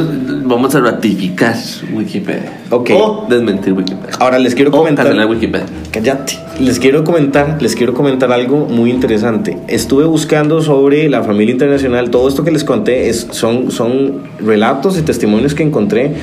[0.45, 1.55] vamos a ratificar
[1.93, 2.61] Wikipedia.
[2.69, 2.91] Ok.
[2.93, 4.15] O desmentir Wikipedia.
[4.19, 5.05] Ahora les quiero O comentar.
[5.05, 5.65] cancelar Wikipedia.
[5.91, 6.37] Cállate.
[6.59, 9.57] Les quiero comentar, les quiero comentar algo muy interesante.
[9.67, 12.09] Estuve buscando sobre la familia internacional.
[12.09, 16.13] Todo esto que les conté es, son, son relatos y testimonios que encontré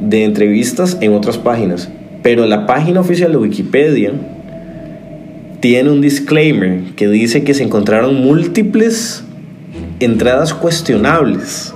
[0.00, 1.88] de entrevistas en otras páginas.
[2.22, 4.12] Pero la página oficial de Wikipedia
[5.60, 9.24] tiene un disclaimer que dice que se encontraron múltiples
[10.00, 11.74] entradas cuestionables.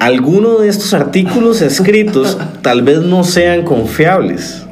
[0.00, 4.64] Algunos de estos artículos escritos tal vez no sean confiables.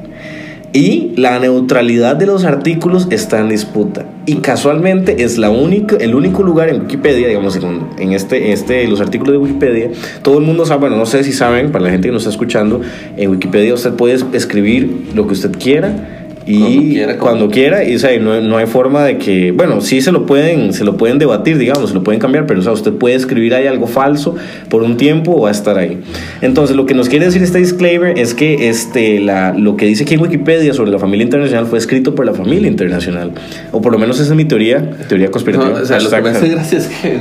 [0.72, 4.04] Y la neutralidad de los artículos está en disputa.
[4.26, 8.86] Y casualmente es la única, el único lugar en Wikipedia, digamos, en, en este, este,
[8.86, 9.90] los artículos de Wikipedia,
[10.22, 12.30] todo el mundo sabe, bueno, no sé si saben, para la gente que nos está
[12.30, 12.82] escuchando,
[13.16, 17.84] en Wikipedia usted puede escribir lo que usted quiera y Cuando quiera, cuando quiera.
[17.84, 20.84] y o sea, no, no hay forma de que bueno sí se lo pueden se
[20.84, 23.66] lo pueden debatir digamos se lo pueden cambiar pero o sea usted puede escribir ahí
[23.66, 24.36] algo falso
[24.68, 26.00] por un tiempo o va a estar ahí.
[26.40, 30.04] Entonces lo que nos quiere decir este disclaimer es que este la lo que dice
[30.04, 33.32] aquí en Wikipedia sobre la familia internacional fue escrito por la familia internacional.
[33.72, 35.78] O por lo menos esa es mi teoría teoría conspirativa.
[35.78, 37.18] No, o sea, lo que me hace gracia es que,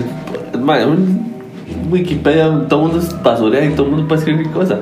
[0.59, 1.19] man,
[1.89, 4.79] Wikipedia, todo el mundo es basurea y todo el mundo puede escribir cosas.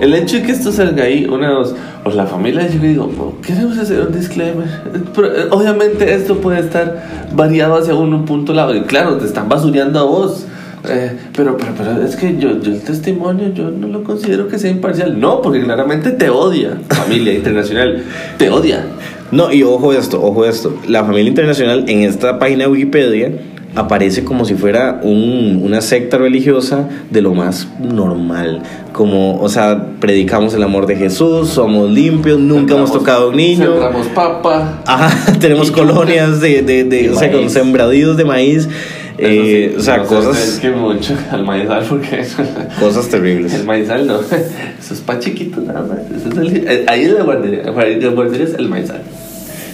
[0.00, 1.56] El hecho de que esto salga ahí, una de
[2.04, 4.68] o la familia, yo digo, "Oh, queremos hacer un disclaimer.
[5.14, 8.74] Pero, eh, obviamente esto puede estar variado hacia un, un punto lado.
[8.74, 10.46] Y claro, te están basureando a vos.
[10.88, 14.58] Eh, pero, pero, pero es que yo, yo el testimonio yo no lo considero que
[14.58, 15.18] sea imparcial.
[15.18, 18.04] No, porque claramente te odia, familia internacional,
[18.38, 18.84] te odia.
[19.32, 20.78] No, y ojo esto, ojo esto.
[20.86, 23.32] La familia internacional en esta página de Wikipedia
[23.76, 28.62] aparece como si fuera un- una secta religiosa de lo más normal.
[28.92, 33.28] Como, o sea, predicamos el amor de Jesús, somos limpios, nunca hemos Sembramos- tocado a
[33.28, 33.66] un niño.
[33.72, 34.82] Sembramos papa.
[34.86, 38.68] Ajá, tenemos colonias de, de, de- de o sea, con sembradíos de maíz.
[39.18, 42.22] eh, sí, o sea, no sé, Es cosas, que mucho al maizal porque
[42.80, 43.54] cosas terribles.
[43.54, 44.20] el maizal no.
[44.78, 45.98] Eso es pa' chiquito nada más.
[46.14, 47.62] Eso es el- ahí es la guardería.
[47.64, 47.70] La
[48.10, 49.00] guardería es el maizal.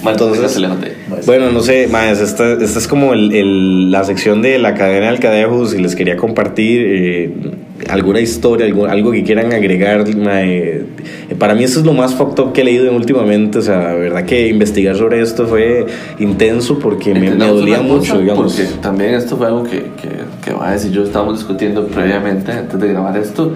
[0.03, 1.27] Bueno, Entonces-.
[1.27, 5.11] Bueno, no sé, más, esta, esta es como el, el- la sección de la cadena
[5.11, 7.31] del Cadejos y les quería compartir eh,
[7.89, 10.05] alguna historia, algo, algo que quieran agregar.
[10.17, 10.83] mae.
[11.39, 13.95] para mí esto es lo más fucked up que he leído últimamente, o sea, la
[13.95, 15.87] verdad que investigar sobre esto fue
[16.19, 18.55] intenso porque me, me dolía mucho, digamos.
[18.55, 20.09] Porque también esto fue algo que, que,
[20.45, 23.53] que Baez y yo estábamos discutiendo previamente antes de grabar esto.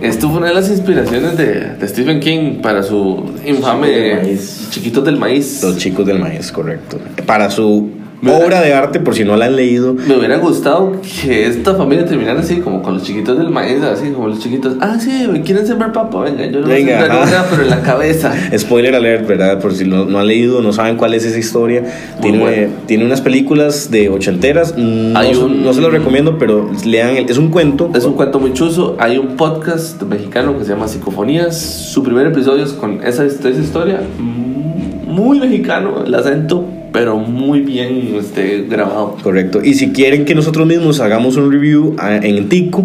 [0.00, 4.26] Esto fue una de las inspiraciones de, de Stephen King para su infame Chiquitos del
[4.26, 4.68] Maíz.
[4.70, 5.62] Chiquitos del Maíz.
[5.62, 6.98] Los chicos del maíz, correcto.
[7.26, 11.46] Para su obra de arte, por si no la han leído, Me hubiera gustado que
[11.46, 14.74] esta familia terminara así, como con los chiquitos del maíz, así como los chiquitos.
[14.80, 17.30] Ah, sí, me quieren sembrar papa, venga, yo voy a Venga, sembrar ajá.
[17.30, 18.32] nada, pero en la cabeza.
[18.58, 19.60] Spoiler alert, ¿verdad?
[19.60, 21.84] Por si no, no han leído, no saben cuál es esa historia.
[22.20, 22.68] Tiene, buena.
[22.86, 24.76] tiene unas películas de ochenteras.
[24.76, 27.16] No, Hay se- un- no se los recomiendo, pero lean.
[27.16, 27.90] el- es un cuento.
[27.94, 28.96] Es un cuento muy chuzo.
[28.98, 31.56] Hay un podcast mexicano que se llama Psicofonías.
[31.58, 34.00] Su primer episodio es con esa, esa historia.
[34.18, 39.16] mm, Muy mexicano el acento, pero muy bien este, grabado.
[39.22, 39.60] Correcto.
[39.62, 42.84] Y si quieren que nosotros mismos hagamos un review ah, en Tico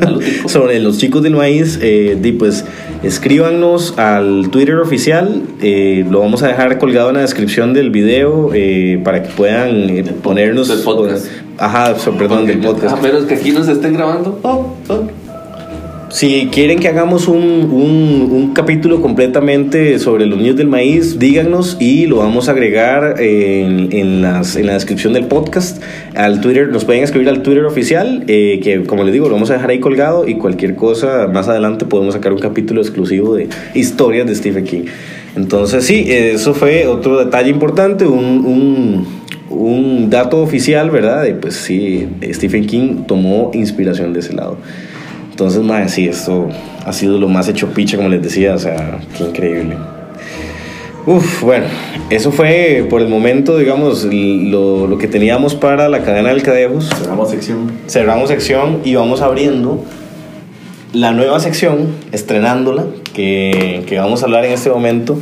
[0.00, 2.64] lo sobre los chicos del maíz, eh, di, pues
[3.02, 5.42] escríbanos al Twitter oficial.
[5.60, 9.90] eh, lo vamos a dejar colgado en la descripción del video eh, para que puedan
[9.90, 10.68] eh, ponernos.
[10.68, 11.26] del podcast.
[11.58, 12.96] Ajá, perdón, del podcast.
[12.96, 14.38] A menos que aquí nos estén grabando.
[14.42, 15.23] Oh, oh.
[16.14, 21.76] Si quieren que hagamos un, un- un capítulo completamente sobre los niños del maíz, díganos
[21.80, 25.82] y lo vamos a agregar en, en las, en la descripción del podcast.
[26.14, 29.50] Al Twitter, nos pueden escribir al Twitter oficial, eh, que como les digo, lo vamos
[29.50, 33.48] a dejar ahí colgado y cualquier cosa más adelante podemos sacar un capítulo exclusivo de
[33.74, 34.82] historias de Stephen King.
[35.34, 39.06] Entonces sí, eso fue otro detalle importante, un, un,
[39.50, 41.24] un dato oficial, ¿verdad?
[41.24, 44.58] De, pues sí, Stephen King tomó inspiración de ese lado.
[45.34, 46.48] Entonces, madre, sí, esto
[46.86, 49.76] ha sido lo más hecho picha, como les decía, o sea, qué increíble.
[51.06, 51.66] Uf, bueno,
[52.08, 56.88] eso fue por el momento, digamos, lo, lo que teníamos para la cadena del Cadejos.
[56.88, 57.72] Cerramos sección.
[57.88, 59.84] Cerramos sección y vamos abriendo
[60.92, 65.18] la nueva sección, estrenándola, que, que vamos a hablar en este momento,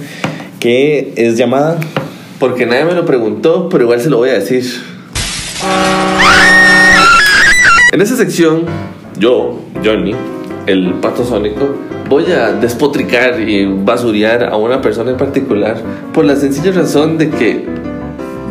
[0.61, 1.79] que es llamada...
[2.38, 4.62] Porque nadie me lo preguntó, pero igual se lo voy a decir.
[7.92, 8.66] En esa sección,
[9.18, 10.14] yo, Johnny,
[10.66, 11.68] el pato sónico,
[12.09, 15.77] voy a despotricar y basurear a una persona en particular
[16.12, 17.66] por la sencilla razón de que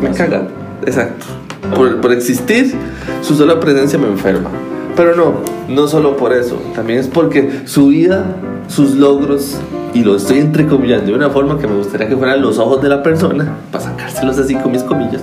[0.02, 0.48] me caga.
[0.84, 1.26] Exacto.
[1.74, 2.74] Por, por existir,
[3.22, 4.50] su sola presencia me enferma.
[4.96, 5.34] Pero no,
[5.68, 6.60] no solo por eso.
[6.74, 8.36] También es porque su vida,
[8.68, 9.58] sus logros,
[9.94, 12.88] y lo estoy entrecomillando de una forma que me gustaría que fueran los ojos de
[12.88, 15.22] la persona, para sacárselos así con mis comillas.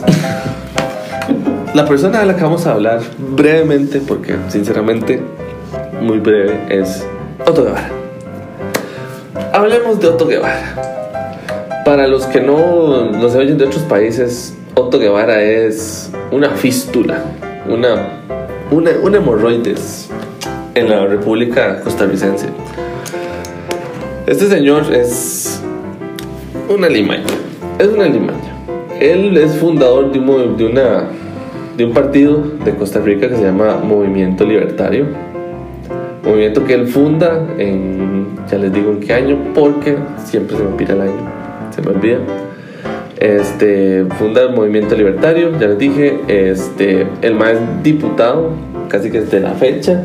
[1.75, 5.21] La persona de la que vamos a hablar brevemente, porque sinceramente
[6.01, 7.05] muy breve, es
[7.45, 7.89] Otto Guevara.
[9.53, 11.83] Hablemos de Otto Guevara.
[11.85, 17.23] Para los que no nos oyen de otros países, Otto Guevara es una fístula,
[17.67, 18.19] una,
[18.71, 20.09] una, un hemorroides
[20.73, 22.47] en la República Costarricense.
[24.25, 25.61] Este señor es
[26.67, 27.25] una limaña,
[27.77, 28.55] es una limaña.
[28.99, 31.09] Él es fundador de, una,
[31.79, 35.05] de un partido de Costa Rica que se llama Movimiento Libertario.
[36.25, 40.71] Movimiento que él funda en, ya les digo en qué año, porque siempre se me
[40.71, 41.31] pira el año.
[41.73, 42.17] se me olvida.
[43.17, 46.19] Este, funda el movimiento libertario, ya les dije.
[46.27, 48.51] Este, el más diputado,
[48.89, 50.03] casi que desde la fecha,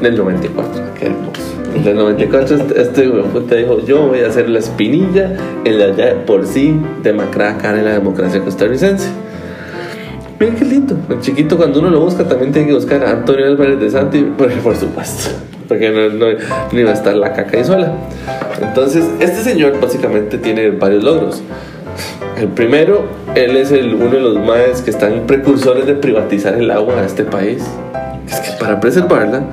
[0.00, 0.82] del 94.
[0.96, 1.94] Qué hermoso.
[1.96, 5.96] 94, este, este hijo de puta dijo: Yo voy a hacer la espinilla en la
[5.96, 9.23] ya por sí demacrada en la democracia costarricense.
[10.44, 10.94] Miren qué lindo.
[11.08, 14.20] El chiquito, cuando uno lo busca, también tiene que buscar a Antonio Álvarez de Santi,
[14.36, 15.30] por, por supuesto.
[15.66, 16.26] Porque no, no,
[16.70, 17.94] no iba a estar la caca ahí sola.
[18.60, 21.42] Entonces, este señor básicamente tiene varios logros.
[22.38, 26.70] El primero, él es el, uno de los más que están precursores de privatizar el
[26.70, 27.64] agua a este país.
[28.28, 29.44] Es que para preservarla,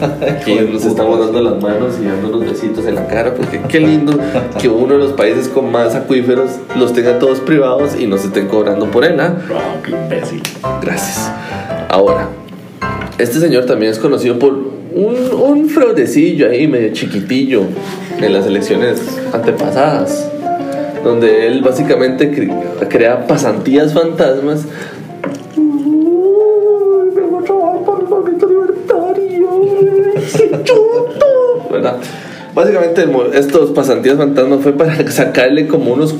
[0.28, 3.80] aquí nos estamos dando las manos y dando unos besitos en la cara, porque qué
[3.80, 4.18] lindo
[4.60, 8.28] que uno de los países con más acuíferos los tenga todos privados y no se
[8.28, 9.34] estén cobrando por él, ¿ah?
[9.48, 10.42] Wow, qué imbécil.
[10.82, 11.30] Gracias.
[11.88, 12.28] Ahora,
[13.18, 17.62] este señor también es conocido por un, un fraudecillo ahí medio chiquitillo
[18.18, 19.00] en las elecciones
[19.32, 20.28] antepasadas,
[21.04, 24.64] donde él básicamente cre- crea pasantías fantasmas.
[25.56, 29.50] Uy, vengo a trabajar para el movimiento libertario.
[30.36, 31.68] ¡Qué chuto!
[31.70, 31.96] ¿Verdad?
[32.54, 36.14] Básicamente estos pasantías fantasmas fue para sacarle como unos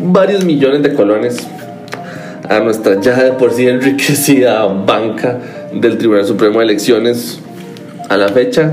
[0.00, 1.46] varios millones de colones
[2.48, 5.38] a nuestra ya de por sí enriquecida banca
[5.72, 7.40] del Tribunal Supremo de Elecciones
[8.08, 8.72] a la fecha.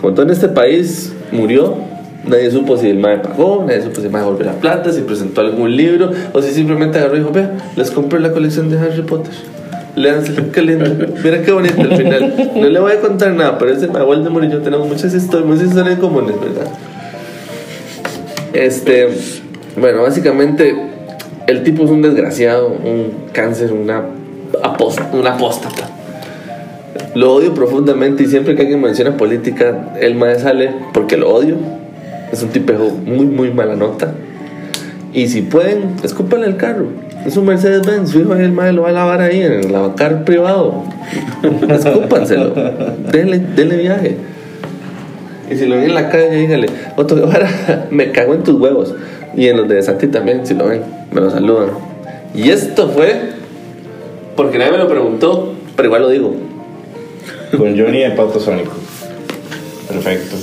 [0.00, 1.76] Como todo en este país murió,
[2.26, 5.00] nadie supo si el MAE pagó, nadie supo si el MAE volvió la plata, si
[5.00, 8.78] presentó algún libro o si simplemente agarró y dijo, vea, les compré la colección de
[8.78, 9.34] Harry Potter.
[10.52, 11.06] Qué lindo.
[11.22, 12.50] Mira qué bonito al final.
[12.54, 15.48] No le voy a contar nada, pero ese MAE Voldemort y yo tenemos muchas historias,
[15.48, 16.70] muchas historias comunes, ¿verdad?
[18.52, 19.08] Este,
[19.76, 20.74] bueno, básicamente
[21.46, 24.04] el tipo es un desgraciado, un cáncer, una
[24.62, 25.88] apóstata, una apóstata.
[27.14, 31.56] Lo odio profundamente y siempre que alguien menciona política, el mae sale porque lo odio.
[32.32, 34.14] Es un tipejo muy, muy mala nota.
[35.12, 36.86] Y si pueden, escúpanle el carro.
[37.26, 40.24] Es un Mercedes Benz, fijo, el mae lo va a lavar ahí en el lavacar
[40.24, 40.84] privado.
[41.68, 42.54] Escúpanselo.
[43.12, 44.16] Denle, denle viaje.
[45.50, 48.94] Y si lo ven en la calle, dígale, Otto Guevara, me cago en tus huevos.
[49.36, 51.70] Y en los de Santi también, si lo ven, me lo saludan.
[52.34, 53.20] Y esto fue,
[54.36, 56.34] porque nadie me lo preguntó, pero igual lo digo.
[57.56, 58.72] Con Johnny de Pato Sónico.
[59.88, 60.36] Perfecto.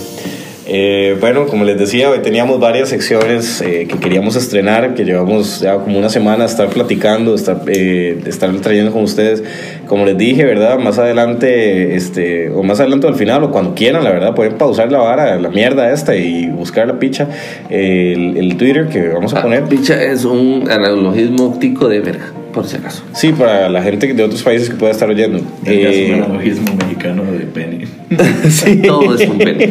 [0.69, 5.61] Eh, bueno, como les decía, hoy teníamos varias secciones eh, que queríamos estrenar, que llevamos
[5.61, 9.43] ya como una semana a estar platicando, de estar, eh, de estar trayendo con ustedes.
[9.87, 10.77] Como les dije, ¿verdad?
[10.77, 14.91] Más adelante, este, o más adelante al final, o cuando quieran, la verdad, pueden pausar
[14.91, 17.29] la vara, la mierda esta y buscar la picha,
[17.69, 19.63] eh, el, el Twitter que vamos a poner.
[19.63, 23.03] Ah, picha es un analogismo tico de verga, por si acaso.
[23.13, 25.37] Sí, para la gente de otros países que pueda estar oyendo.
[25.37, 27.87] Es Eh, un analogismo mexicano de pene.
[28.49, 28.77] sí.
[28.87, 29.69] Todo es un pene.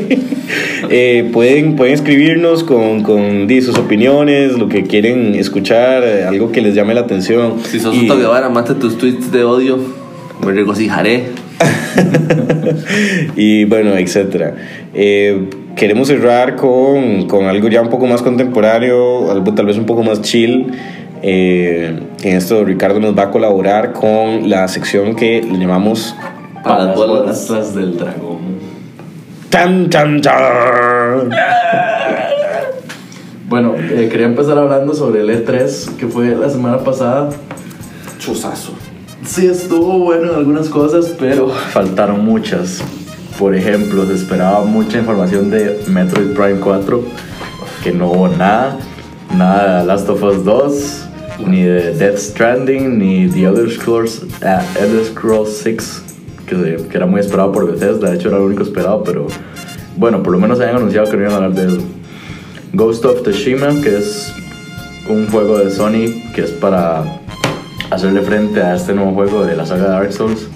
[0.89, 6.53] Eh, pueden, pueden escribirnos con, con di, sus opiniones, lo que quieren escuchar, eh, algo
[6.53, 7.55] que les llame la atención.
[7.65, 9.79] Si sos Y- Guevara, mate tus tweets de odio,
[10.45, 11.25] me regocijaré.
[13.37, 14.55] y bueno, etcétera.
[14.95, 19.87] Eh, queremos cerrar con, con algo ya un poco más contemporáneo, algo tal vez un
[19.87, 20.73] poco más chill.
[21.29, 26.15] Eh, en esto Ricardo nos va a colaborar con la sección que le llamamos
[26.63, 28.61] Para las bolas del dragón.
[29.51, 31.31] Tan Tan Tan.
[33.49, 37.31] Bueno, eh, quería empezar hablando sobre el E3 que fue la semana pasada.
[38.21, 38.75] Chuzazo.
[39.25, 42.81] Sí, estuvo bueno en algunas cosas, pero faltaron muchas.
[43.37, 47.03] Por ejemplo, se esperaba mucha información de Metroid Prime 4,
[47.83, 48.79] que no hubo nada.
[49.37, 51.06] Nada de Last of Us 2,
[51.45, 56.03] ni de Death Stranding, ni The Elder Scrolls, ah, Elder Scrolls 6,
[56.47, 58.11] que, que era muy esperado por Bethesda.
[58.11, 59.27] De hecho, era lo único esperado, pero
[59.97, 61.81] bueno, por lo menos habían anunciado que no iban a hablar de.
[62.73, 64.35] Ghost of Tsushima, que es
[65.09, 67.05] un juego de Sony que es para
[67.91, 70.49] hacerle frente a este nuevo juego de la saga Dark Souls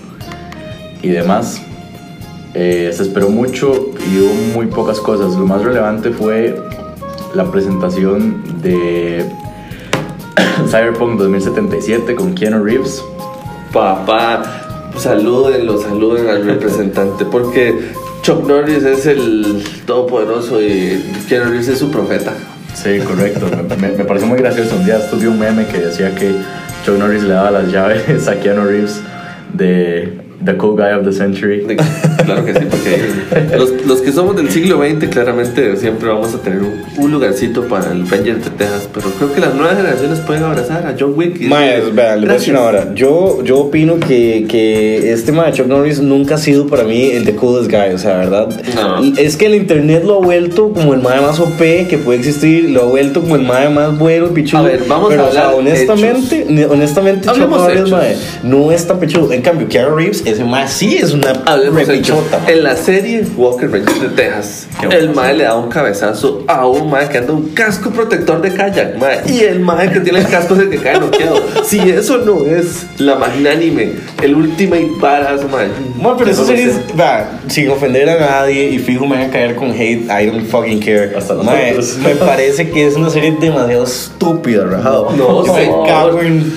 [1.02, 1.62] y demás.
[2.52, 5.34] Eh, se esperó mucho y hubo muy pocas cosas.
[5.36, 6.60] Lo más relevante fue
[7.34, 9.24] la presentación de
[10.68, 13.02] Cyberpunk 2077 con Keanu Reeves.
[13.72, 17.92] Papá, salúdenlo, saluden al representante, porque
[18.22, 22.32] Chuck Norris es el todopoderoso y Keanu Reeves es su profeta.
[22.74, 23.46] Sí, correcto.
[23.68, 24.76] me, me- me pareció muy gracioso.
[24.76, 26.32] Un día estuve un meme que decía que
[26.84, 29.00] Chuck Norris le daba las llaves a Keanu Reeves
[29.52, 31.60] de The Cool Guy of the Century.
[31.60, 31.76] De-
[32.24, 36.38] Claro que sí, porque los, los que somos del siglo XX claramente siempre vamos a
[36.38, 40.20] tener un, un lugarcito para el Ranger de Texas, pero creo que las nuevas generaciones
[40.20, 41.40] pueden abrazar a John Wick.
[41.40, 42.94] y Mae, decirle, vean, les voy a decir una hora.
[42.94, 47.24] Yo, yo opino que, que este mae Chuck Norris nunca ha sido para mí el
[47.24, 48.48] de coolest guy, o sea, ¿verdad?
[48.76, 49.02] No.
[49.18, 51.58] Es que el internet lo ha vuelto como el mae más OP
[51.88, 54.60] que puede existir, lo ha vuelto como el mae más bueno, pichudo.
[54.60, 57.90] A ver, vamos Pero, a o sea, hablar honestamente, ne- honestamente, Chuck Norris, hechos.
[57.90, 59.32] mae, no es tan pichudo.
[59.32, 62.40] En cambio, Keanu Reeves, ese mae sí es una Hablemos repichota.
[62.46, 66.90] En la serie Walker Ranger de Texas, el mae le da un cabezazo a un
[66.90, 70.28] mae que anda un casco protector de kayak, mae, y el mae que tiene el
[70.28, 71.42] casco es el que cae noqueado.
[71.64, 75.68] si eso no es la magnánime, el ultimate badass, mae.
[75.96, 76.74] Bueno, pero eso no sé.
[76.98, 80.46] va, sin ofender a nadie y fijo me van a caer con hate, I don't
[80.46, 81.14] fucking care.
[81.16, 85.10] Hasta Mae, me parece que es una serie demasiado estúpida, rajado.
[85.16, 85.86] No, me señor.
[85.86, 86.52] cago en,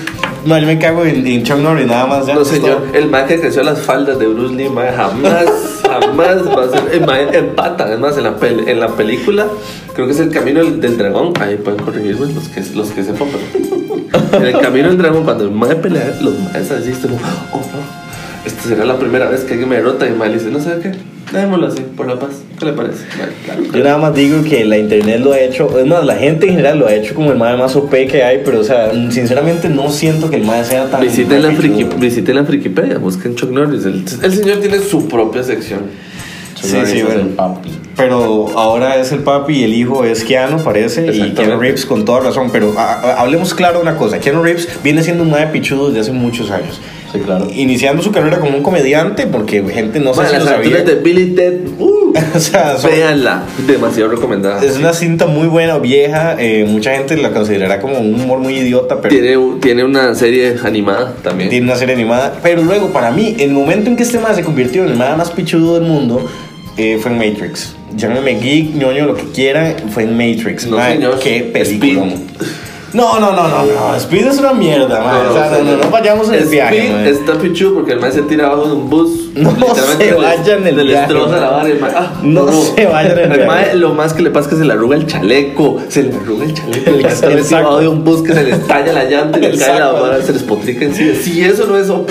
[0.46, 2.26] no, yo me cago en, en Chuck Norris nada más.
[2.26, 2.94] ya No, señor, todo.
[2.94, 5.46] el mae que creció las faldas de Bruce Lee, jamás,
[5.82, 6.94] jamás va a ser.
[6.94, 9.46] El mae empata, es más, en la, pel- en la película,
[9.94, 11.32] creo que es el camino del, del dragón.
[11.40, 13.74] Ahí pueden corregirme los que, los que sepan, pero.
[14.34, 17.16] En el camino del dragón, cuando el mae pelea, los maes así, como,
[17.52, 18.03] oh no,
[18.44, 20.06] esta será la primera vez que alguien me derrota.
[20.06, 20.92] Y le dice, no sé qué,
[21.36, 22.30] démoslo así, por la paz.
[22.58, 23.04] ¿Qué le parece?
[23.18, 26.16] Mae, claro, Yo nada más digo que la internet lo ha hecho, es más, la
[26.16, 28.64] gente en general lo ha hecho como el mae más OP que hay, pero o
[28.64, 31.00] sea, sinceramente no siento que el mae sea tan.
[31.00, 33.84] Visiten la, friki, visiten la Frikipedia, busquen Chuck Norris.
[33.86, 35.80] El, el señor tiene su propia sección.
[36.54, 37.20] Chuck Sí, Norris sí, es bueno.
[37.22, 37.70] el papi.
[37.96, 41.06] Pero ahora es el papi y el hijo es Keanu, parece.
[41.14, 41.32] Y.
[41.32, 42.50] Keanu Reeves con toda razón.
[42.52, 44.18] Pero a- a- hablemos claro de una cosa.
[44.18, 46.80] Keanu Reeves viene siendo un mae pichudo desde hace muchos años.
[47.14, 47.46] Sí, claro.
[47.54, 50.82] Iniciando su carrera como un comediante, porque gente no Mae, si lo sabía.
[50.82, 54.62] de Billy Ted, uh, O sea, son- véanla, demasiado recomendada.
[54.64, 56.36] es una cinta muy buena, vieja.
[56.38, 60.56] eh, mucha gente la considerará como un humor muy idiota, pero Tiene, tiene una serie
[60.64, 61.50] animada también.
[61.50, 62.38] tiene una serie animada.
[62.42, 65.16] Pero luego, para mí, el momento en que este mae se convirtió en el mae
[65.16, 66.28] más pichudo del mundo
[66.76, 67.76] eh, fue en Matrix.
[67.96, 70.66] Llámeme geek, ñoño, lo que quieran, fue en Matrix.
[70.66, 71.20] No, señor.
[71.20, 72.08] Qué película.
[72.94, 73.00] Speed.
[73.00, 73.96] No, no, no, no, no.
[73.96, 75.26] Speed es una mierda, mae.
[75.26, 77.10] o sea, no, no, no vayamos en el Speed viaje, mae.
[77.10, 79.10] está pichu porque el man se tira abajo de un bus.
[79.34, 79.50] No
[79.98, 81.40] se vayan en el viaje, destroza man.
[81.40, 83.46] la vara y el man, ah, No se vayan en el viaje.
[83.46, 85.78] man, Lo más que le pasa es que se le arruga el chaleco.
[85.88, 86.90] Se le arruga el chaleco.
[86.90, 87.66] El- El está metido saco.
[87.66, 90.22] abajo de un bus que se le estalla la llanta y le cae la vara,
[90.22, 91.14] se les potrica encima.
[91.20, 92.10] Si eso no es OP,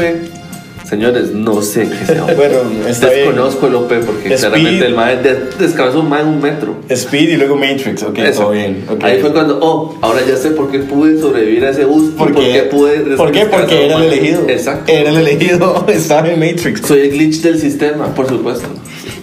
[0.88, 2.24] señores, no sé qué sea.
[2.36, 2.58] Bueno,
[2.88, 3.26] está bien.
[3.28, 4.38] Desconozco el OP porque Speed.
[4.40, 6.76] claramente el man des- descabezó un man en un metro.
[6.90, 8.04] Speed y luego Matrix.
[8.04, 8.42] Ok, Eso.
[8.44, 8.84] todo bien.
[8.90, 9.04] ok.
[9.04, 12.10] Ahí fue cuando, oh, ahora ya sé por qué pude sobrevivir a ese bus.
[12.10, 12.62] y ¿Por por qué?
[12.64, 13.46] pude ¿Por qué?
[13.46, 14.42] Porque era el elegido.
[14.50, 14.92] Exacto.
[14.92, 15.86] Era el elegido.
[15.88, 16.82] Estaba en Matrix.
[16.86, 18.68] Soy el glitch del sistema, por supuesto.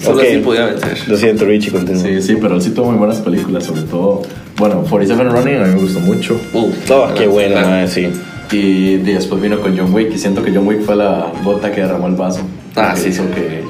[0.03, 0.25] Solo Ok.
[0.29, 0.99] así podía vencer.
[1.09, 2.03] Lo siento, Richie, continúa.
[2.03, 4.23] Sí, sí, pero él sí tuvo muy buenas películas, sobre todo.
[4.57, 6.39] Bueno, 47 Running a mí me gustó mucho.
[6.55, 8.09] Uh, Oh, qué bueno, mae, sí.
[8.53, 11.83] Y, después vino con John Wick y siento que John Wick fue la gota que
[11.83, 12.41] derramó el vaso.
[12.77, 13.09] Ah, que sí.
[13.11, 13.65] Hizo que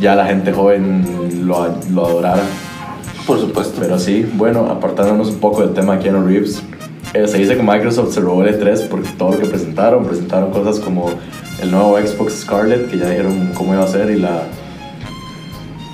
[0.00, 2.42] ya la gente joven lo, lo adorara.
[3.26, 3.78] Por supuesto.
[3.80, 6.62] Pero sí, bueno, apartándonos un poco del tema de Keanu Reeves,
[7.12, 10.50] eh, se dice que Microsoft se robó el E3 porque todo lo que presentaron, presentaron
[10.50, 11.10] cosas como
[11.60, 14.44] el nuevo Xbox Scarlet, que ya dijeron cómo iba a ser, y la...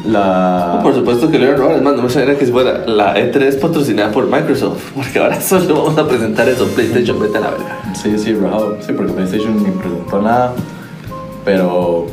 [0.07, 0.80] La...
[0.82, 1.76] Por supuesto que lo iban a robar.
[1.76, 4.90] Es más, no me sabía que fuera la E3 patrocinada por Microsoft.
[4.94, 6.66] Porque ahora solo vamos a presentar eso.
[6.68, 7.80] PlayStation, vete a la verga.
[7.94, 8.76] Sí, sí, rajado.
[8.86, 10.52] Sí, porque PlayStation ni presentó nada.
[11.44, 12.07] Pero,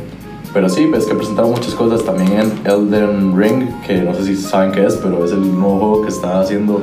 [0.52, 2.04] pero sí, es que presentaron muchas cosas.
[2.04, 5.78] También en Elden Ring, que no sé si saben qué es, pero es el nuevo
[5.78, 6.82] juego que está haciendo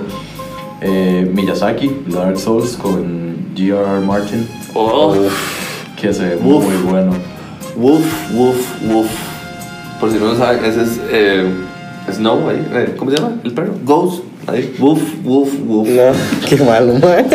[0.82, 4.06] eh, Miyazaki, Dark Souls, con G.R.R.
[4.06, 5.16] Martin, Oh,
[6.00, 6.64] que se ve Uf.
[6.64, 7.12] muy bueno.
[7.76, 9.31] woof, woof, woof.
[10.02, 11.46] Por si no lo saben, ese es eh,
[12.12, 12.68] Snow ahí.
[12.74, 13.36] eh, ¿Cómo se llama?
[13.44, 13.74] El perro.
[13.86, 14.24] Ghost.
[14.48, 14.74] Ahí.
[14.80, 15.88] Woof, woof, woof.
[15.88, 16.02] No,
[16.50, 17.24] qué malo, mae.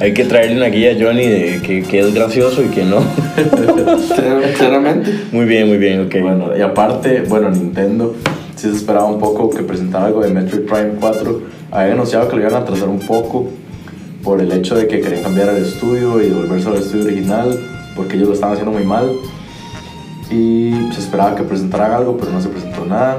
[0.00, 3.00] Hay que traerle una guía a Johnny de que, que es gracioso y que no.
[3.36, 5.12] Clar- Claramente.
[5.32, 6.14] Muy bien, muy bien, ok.
[6.22, 8.14] Bueno, y aparte, bueno, Nintendo
[8.56, 11.42] sí se esperaba un poco que presentara algo de Metroid Prime 4.
[11.72, 13.48] Habían anunciado que lo iban a atrasar un poco
[14.24, 17.58] por el hecho de que querían cambiar el estudio y devolverse al estudio original
[17.94, 19.10] porque ellos lo estaban haciendo muy mal.
[20.30, 23.18] Y se esperaba que presentaran algo, pero no se presentó nada.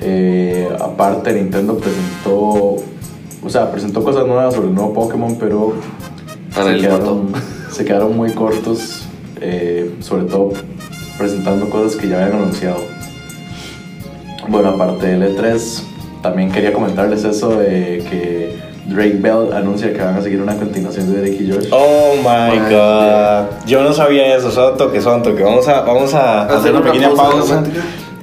[0.00, 2.76] Eh, aparte, Nintendo presentó,
[3.42, 5.74] o sea, presentó cosas nuevas sobre el nuevo Pokémon, pero
[6.54, 7.32] quedaron,
[7.70, 9.02] se quedaron muy cortos,
[9.40, 10.52] eh, sobre todo
[11.18, 12.80] presentando cosas que ya habían anunciado.
[14.48, 15.82] Bueno, aparte del E3,
[16.22, 21.12] también quería comentarles eso de que Drake Bell anuncia que van a seguir una continuación
[21.12, 21.68] de Drake y George.
[21.70, 23.64] Oh my god.
[23.64, 25.44] Yo no sabía eso, solo toque, son toque.
[25.44, 27.62] Vamos a, vamos a hacer, una, pequeña pausa.
[27.62, 27.64] pausa.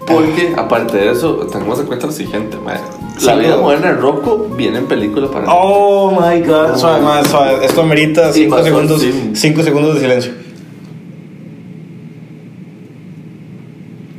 [0.05, 2.77] Porque aparte de eso, tenemos en cuenta lo siguiente, man.
[3.23, 3.61] La vida no.
[3.63, 5.47] moderna de Rocco viene en película para.
[5.49, 6.71] Oh my god.
[6.73, 7.65] Oh, suave, suave.
[7.65, 10.31] Esto merita 5 segundos, cinco segundos de silencio.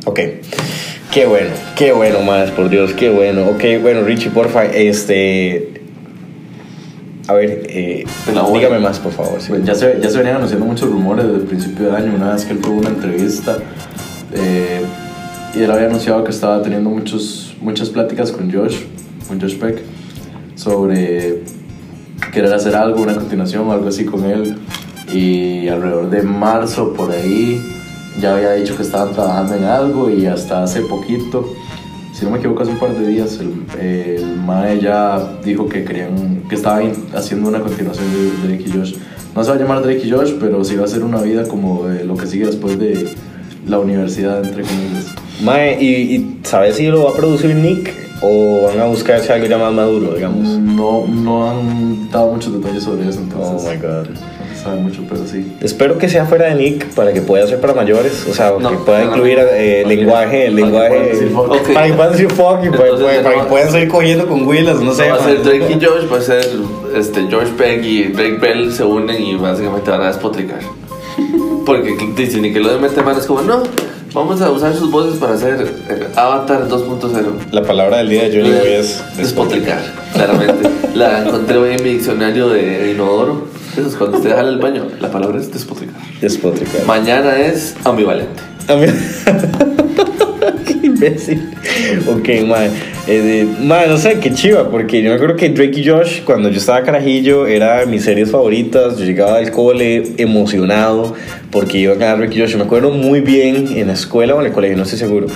[0.07, 0.21] Ok.
[1.13, 3.49] Qué bueno, qué bueno, más por Dios, qué bueno.
[3.49, 5.78] Ok, bueno, Richie, porfa, este.
[7.29, 8.59] A ver, eh, Elabore.
[8.59, 9.41] dígame más, por favor.
[9.41, 9.49] sí.
[9.51, 12.33] Pues ya, se, ya se venían anunciando muchos rumores desde el principio de año, una
[12.33, 13.59] vez que él tuvo una entrevista
[14.33, 14.81] eh,
[15.55, 18.81] y él había anunciado que estaba teniendo muchos, muchas pláticas con Josh,
[19.29, 19.83] con Josh Peck,
[20.55, 21.43] sobre
[22.33, 24.57] querer hacer algo, una continuación o algo así con él.
[25.13, 27.61] Y alrededor de marzo, por ahí,
[28.21, 31.55] ya había dicho que estaban trabajando en algo y hasta hace poquito,
[32.19, 35.85] si no me equivoco, hace un par de días, el, el Mae ya dijo que
[35.85, 38.95] querían, que estaba in- haciendo una continuación de Drake y Josh.
[39.37, 41.45] No se va a llamar Drake y Josh, pero sí va a ser una vida
[41.47, 43.15] como de lo que sigue después de
[43.69, 45.15] la universidad, entre comillas.
[45.43, 49.47] Mae, ¿y, y sabes si lo va a producir Nick o van a buscarse algo
[49.47, 50.49] ya más maduro, digamos?
[50.59, 54.07] No, no han dado muchos detalles sobre eso, Oh entonces my god.
[54.63, 55.53] Sabe mucho, pero sí.
[55.61, 58.71] Espero que sea fuera de Nick para que pueda ser para mayores, o sea, No,
[58.71, 61.13] que pueda no, no, incluir eh, que- lenguaje, que lenguaje.
[61.75, 64.81] Para que puedan decir fuck y Entonces, para- para que puedan seguir cogiendo con Willas,
[64.81, 65.11] no sé.
[65.11, 66.47] va a ser Drake y Josh, va a ser
[66.97, 70.61] este, George Peck y Drake Bell se unen y básicamente van a despotricar.
[71.67, 73.63] Porque dice Nickelodeon mete manos como, no,
[74.15, 77.13] vamos a usar sus voces para hacer eh, Avatar 2.0.
[77.53, 79.81] La palabra del día de Johnny Boy es despotricar,
[80.15, 80.69] claramente.
[80.95, 83.47] La encontré hoy en mi diccionario de inodoro.
[83.79, 84.89] Eso es cuando usted jala el baño.
[85.01, 85.95] La palabra es despotricar.
[86.21, 86.85] Despotricar.
[86.85, 88.43] Mañana es ambivalente.
[90.67, 91.49] Qué imbécil.
[92.09, 92.71] Ok, mae.
[93.07, 96.49] Eh, mae, no sé, qué chiva, porque yo me acuerdo que Drake y Josh, cuando
[96.49, 98.99] yo estaba carajillo, era mis series favoritas.
[98.99, 101.15] Yo llegaba al cole emocionado
[101.53, 102.51] porque iba a ganar Drake y Josh.
[102.51, 105.29] Yo me acuerdo muy bien en la escuela o en el colegio, no estoy seguro.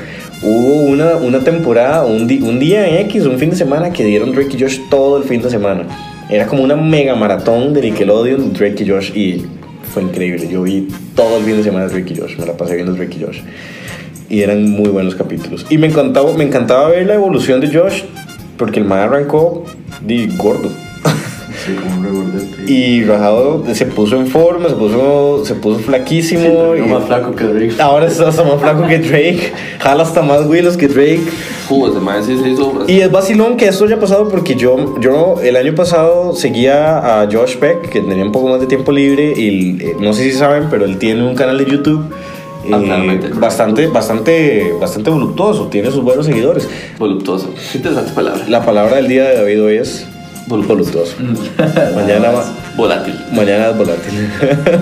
[0.42, 4.32] Hubo una, una temporada, un, un día en X, un fin de semana, que dieron
[4.32, 5.86] Drake y Josh todo el fin de semana.
[6.32, 9.44] Era como una mega maratón de Nickelodeon, Drake y Josh, y
[9.92, 10.48] fue increíble.
[10.48, 13.18] Yo vi todo el fin de semana Drake y Josh, me la pasé viendo Drake
[13.18, 13.40] y Josh.
[14.30, 15.66] Y eran muy buenos capítulos.
[15.68, 18.04] Y me encantaba, me encantaba ver la evolución de Josh,
[18.56, 19.66] porque el man arrancó
[20.00, 20.70] de gordo.
[21.64, 22.72] Sí, como un regordete.
[22.72, 26.42] Y rajado se puso en forma, se puso, se puso flaquísimo.
[26.42, 27.74] terminó y más flaco que Drake.
[27.80, 29.52] Ahora está hasta más flaco que Drake.
[29.78, 31.22] Jala hasta más Willows que Drake.
[32.22, 32.84] Sí se hizo.
[32.86, 37.28] Y es vacilón que esto haya pasado porque yo, yo el año pasado seguía a
[37.30, 40.32] Josh Peck, que tenía un poco más de tiempo libre, y eh, no sé si
[40.32, 42.12] saben, pero él tiene un canal de YouTube.
[42.64, 46.68] eh, bastante, bastante, bastante voluptuoso, tiene sus buenos seguidores.
[46.98, 47.52] Voluptuoso.
[47.74, 48.44] Interesante palabra.
[48.48, 50.06] La palabra del día de David hoy es
[50.46, 51.16] voluptuoso.
[51.94, 52.30] Mañana
[52.76, 53.14] Volátil.
[53.32, 54.12] Mañana es volátil.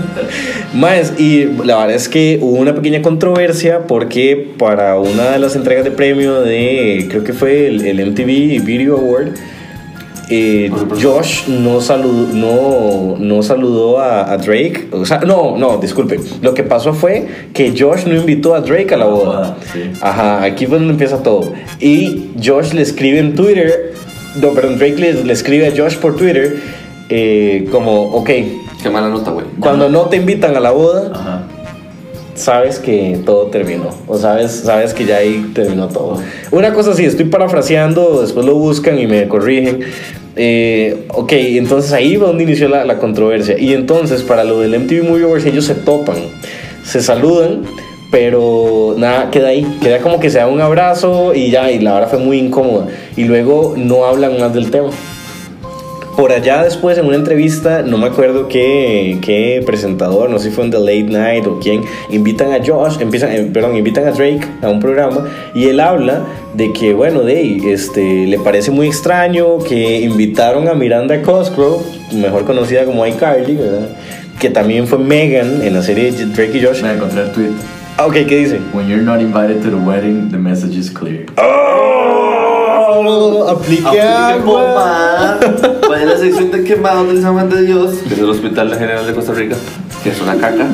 [0.74, 5.56] Más, y la verdad es que hubo una pequeña controversia porque para una de las
[5.56, 9.32] entregas de premio de, creo que fue el, el MTV Video Award,
[10.32, 10.70] eh,
[11.02, 14.86] Josh no saludó, no, no saludó a, a Drake.
[14.92, 16.20] O sea, no, no, disculpe.
[16.40, 19.56] Lo que pasó fue que Josh no invitó a Drake a la boda.
[19.72, 19.90] sí.
[20.00, 21.52] Ajá, aquí fue donde empieza todo.
[21.80, 23.94] Y Josh le escribe en Twitter,
[24.36, 26.56] no, perdón, Drake le, le escribe a Josh por Twitter
[27.08, 28.30] eh, como, ok,
[28.82, 29.46] Qué mala nota, güey.
[29.58, 31.42] cuando no te invitan a la boda, Ajá.
[32.34, 33.90] sabes que todo terminó.
[34.06, 36.18] O sabes, sabes que ya ahí terminó todo.
[36.50, 39.80] Una cosa así, estoy parafraseando, después lo buscan y me corrigen.
[40.36, 43.58] Eh, ok, entonces ahí va donde inició la, la controversia.
[43.58, 46.16] Y entonces, para lo del MTV Movie Awards, ellos se topan,
[46.84, 47.64] se saludan,
[48.10, 49.64] pero nada, queda ahí.
[49.80, 52.86] Queda como que se da un abrazo y ya, y la verdad fue muy incómoda.
[53.16, 54.90] Y luego no hablan más del tema.
[56.16, 60.54] Por allá después en una entrevista, no me acuerdo qué, qué presentador, no sé si
[60.54, 64.10] fue en The Late Night o quién, invitan a Josh, empiezan, eh, perdón, invitan a
[64.10, 68.88] Drake a un programa y él habla de que, bueno, de este, le parece muy
[68.88, 73.58] extraño que invitaron a Miranda Cosgrove, mejor conocida como iCarly.
[74.38, 76.82] Que también fue Megan en la serie Drake y Josh.
[76.82, 77.79] Me encontré el tweet.
[78.00, 78.58] Ah, ok, ¿qué dice?
[78.72, 81.26] When you're not invited to the wedding, the message is clear.
[81.36, 83.46] ¡Oh!
[83.46, 85.38] Aplique agua.
[85.86, 89.06] Vaya la sección de quemados del San Juan de Dios, que es el Hospital General
[89.06, 89.54] de Costa Rica,
[90.02, 90.66] que es una caca.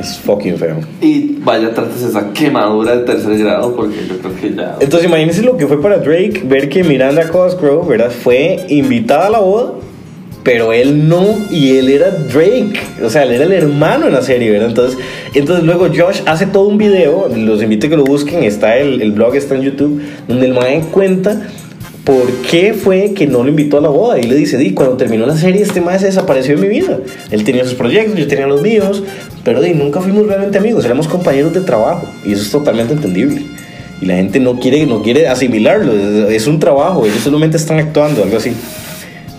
[0.00, 0.80] Es fucking feo.
[1.00, 4.78] Y vaya, trates esa quemadura de tercer grado, porque yo creo que ya.
[4.80, 8.10] Entonces imagínense lo que fue para Drake ver que Miranda Cosgrove, ¿verdad?
[8.10, 9.74] Fue invitada a la boda,
[10.48, 14.22] pero él no, y él era Drake, o sea, él era el hermano en la
[14.22, 14.70] serie, ¿verdad?
[14.70, 14.98] Entonces,
[15.34, 19.12] entonces luego Josh hace todo un video, los invito a que lo busquen, está el,
[19.12, 21.38] blog, está en YouTube, donde el man cuenta
[22.02, 24.18] por qué fue que no lo invitó a la boda.
[24.18, 26.98] Y le dice, di, cuando terminó la serie, este se desapareció de mi vida.
[27.30, 29.02] Él tenía sus proyectos, yo tenía los míos,
[29.44, 32.08] pero di, nunca fuimos realmente amigos, éramos compañeros de trabajo.
[32.24, 33.42] Y eso es totalmente entendible.
[34.00, 35.92] Y la gente no quiere, no quiere asimilarlo,
[36.30, 38.54] es un trabajo, ellos solamente están actuando, algo así.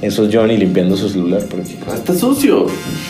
[0.02, 1.44] Eso es Johnny limpiando su celular.
[1.50, 1.76] Porque...
[1.94, 2.68] Está sucio.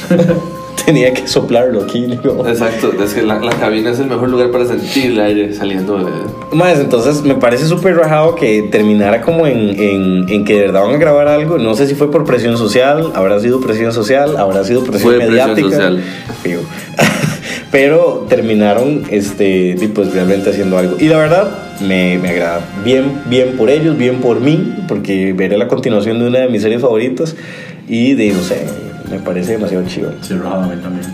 [0.85, 2.05] tenía que soplarlo aquí.
[2.05, 2.47] digo.
[2.47, 5.97] Exacto, es que la, la cabina es el mejor lugar para sentir el aire saliendo
[5.99, 6.11] de...
[6.51, 10.83] Más, entonces me parece súper rajado que terminara como en, en, en que de verdad
[10.85, 11.57] van a grabar algo.
[11.59, 15.17] No sé si fue por presión social, habrá sido presión social, habrá sido presión Fue
[15.17, 15.69] presión mediática.
[15.69, 16.03] social.
[16.41, 16.61] Fijo.
[17.71, 20.97] Pero terminaron este, y, pues realmente haciendo algo.
[20.99, 22.61] Y la verdad me, me agrada.
[22.83, 26.61] Bien, bien por ellos, bien por mí, porque veré la continuación de una de mis
[26.61, 27.35] series favoritas.
[27.87, 28.65] Y de, no sé,
[29.09, 30.13] me parece demasiado chido.
[30.21, 31.05] Sí, a mí también.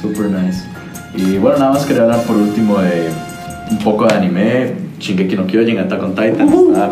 [0.00, 0.62] Super nice.
[1.16, 3.08] Y bueno, nada más quería hablar por último de
[3.70, 4.72] un poco de anime.
[4.98, 6.48] Shingeki no Kyojin, Attack on Titan.
[6.48, 6.88] Está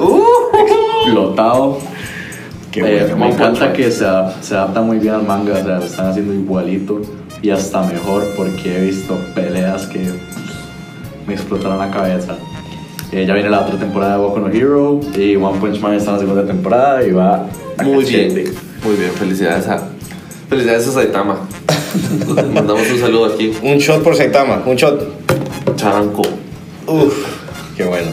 [1.04, 1.78] explotado.
[2.70, 3.16] Qué Eh, bueno.
[3.16, 4.04] me encanta que se,
[4.40, 7.02] se adapta muy bien al manga, o sea, lo están haciendo igualito
[7.42, 10.00] y hasta mejor porque he visto peleas que
[11.26, 12.36] me explotaron la cabeza.
[13.12, 16.10] Eh, ya viene la otra temporada de Boku no Hero y One Punch Man está
[16.12, 17.46] en la segunda temporada y va
[17.78, 18.34] a Muy cachete.
[18.42, 18.54] bien,
[18.84, 19.82] muy bien, felicidades a...
[20.48, 21.36] Felicidades a Saitama.
[22.54, 23.52] Mandamos un saludo aquí.
[23.62, 25.06] Un shot por Saitama, un shot.
[25.76, 26.22] Charanco.
[26.86, 27.14] Uf,
[27.76, 28.08] qué bueno.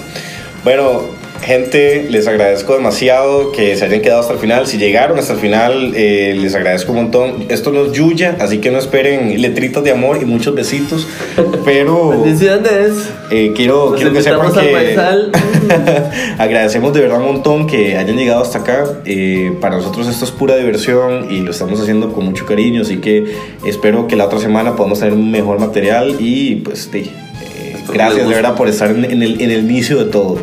[0.63, 1.01] Bueno,
[1.41, 4.67] gente, les agradezco demasiado que se hayan quedado hasta el final.
[4.67, 7.45] Si llegaron hasta el final, eh, les agradezco un montón.
[7.49, 11.07] Esto no es Yuya, así que no esperen letritas de amor y muchos besitos.
[11.65, 13.09] Pero Bendiciones.
[13.31, 14.99] eh, quiero, Los quiero que sepan que
[16.37, 18.83] agradecemos de verdad un montón que hayan llegado hasta acá.
[19.05, 22.81] Eh, para nosotros esto es pura diversión y lo estamos haciendo con mucho cariño.
[22.81, 23.25] Así que
[23.65, 27.11] espero que la otra semana podamos tener un mejor material y pues sí,
[27.41, 30.37] eh, gracias de verdad por estar en, en el, en el inicio de todo.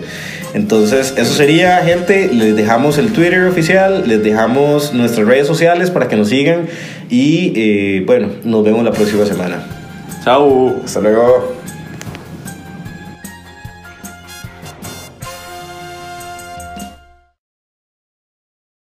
[0.56, 2.32] Entonces, eso sería, gente.
[2.32, 6.66] Les dejamos el Twitter oficial, les dejamos nuestras redes sociales para que nos sigan.
[7.10, 9.66] Y eh, bueno, nos vemos la próxima semana.
[10.24, 10.80] Chao.
[10.82, 11.56] Hasta luego.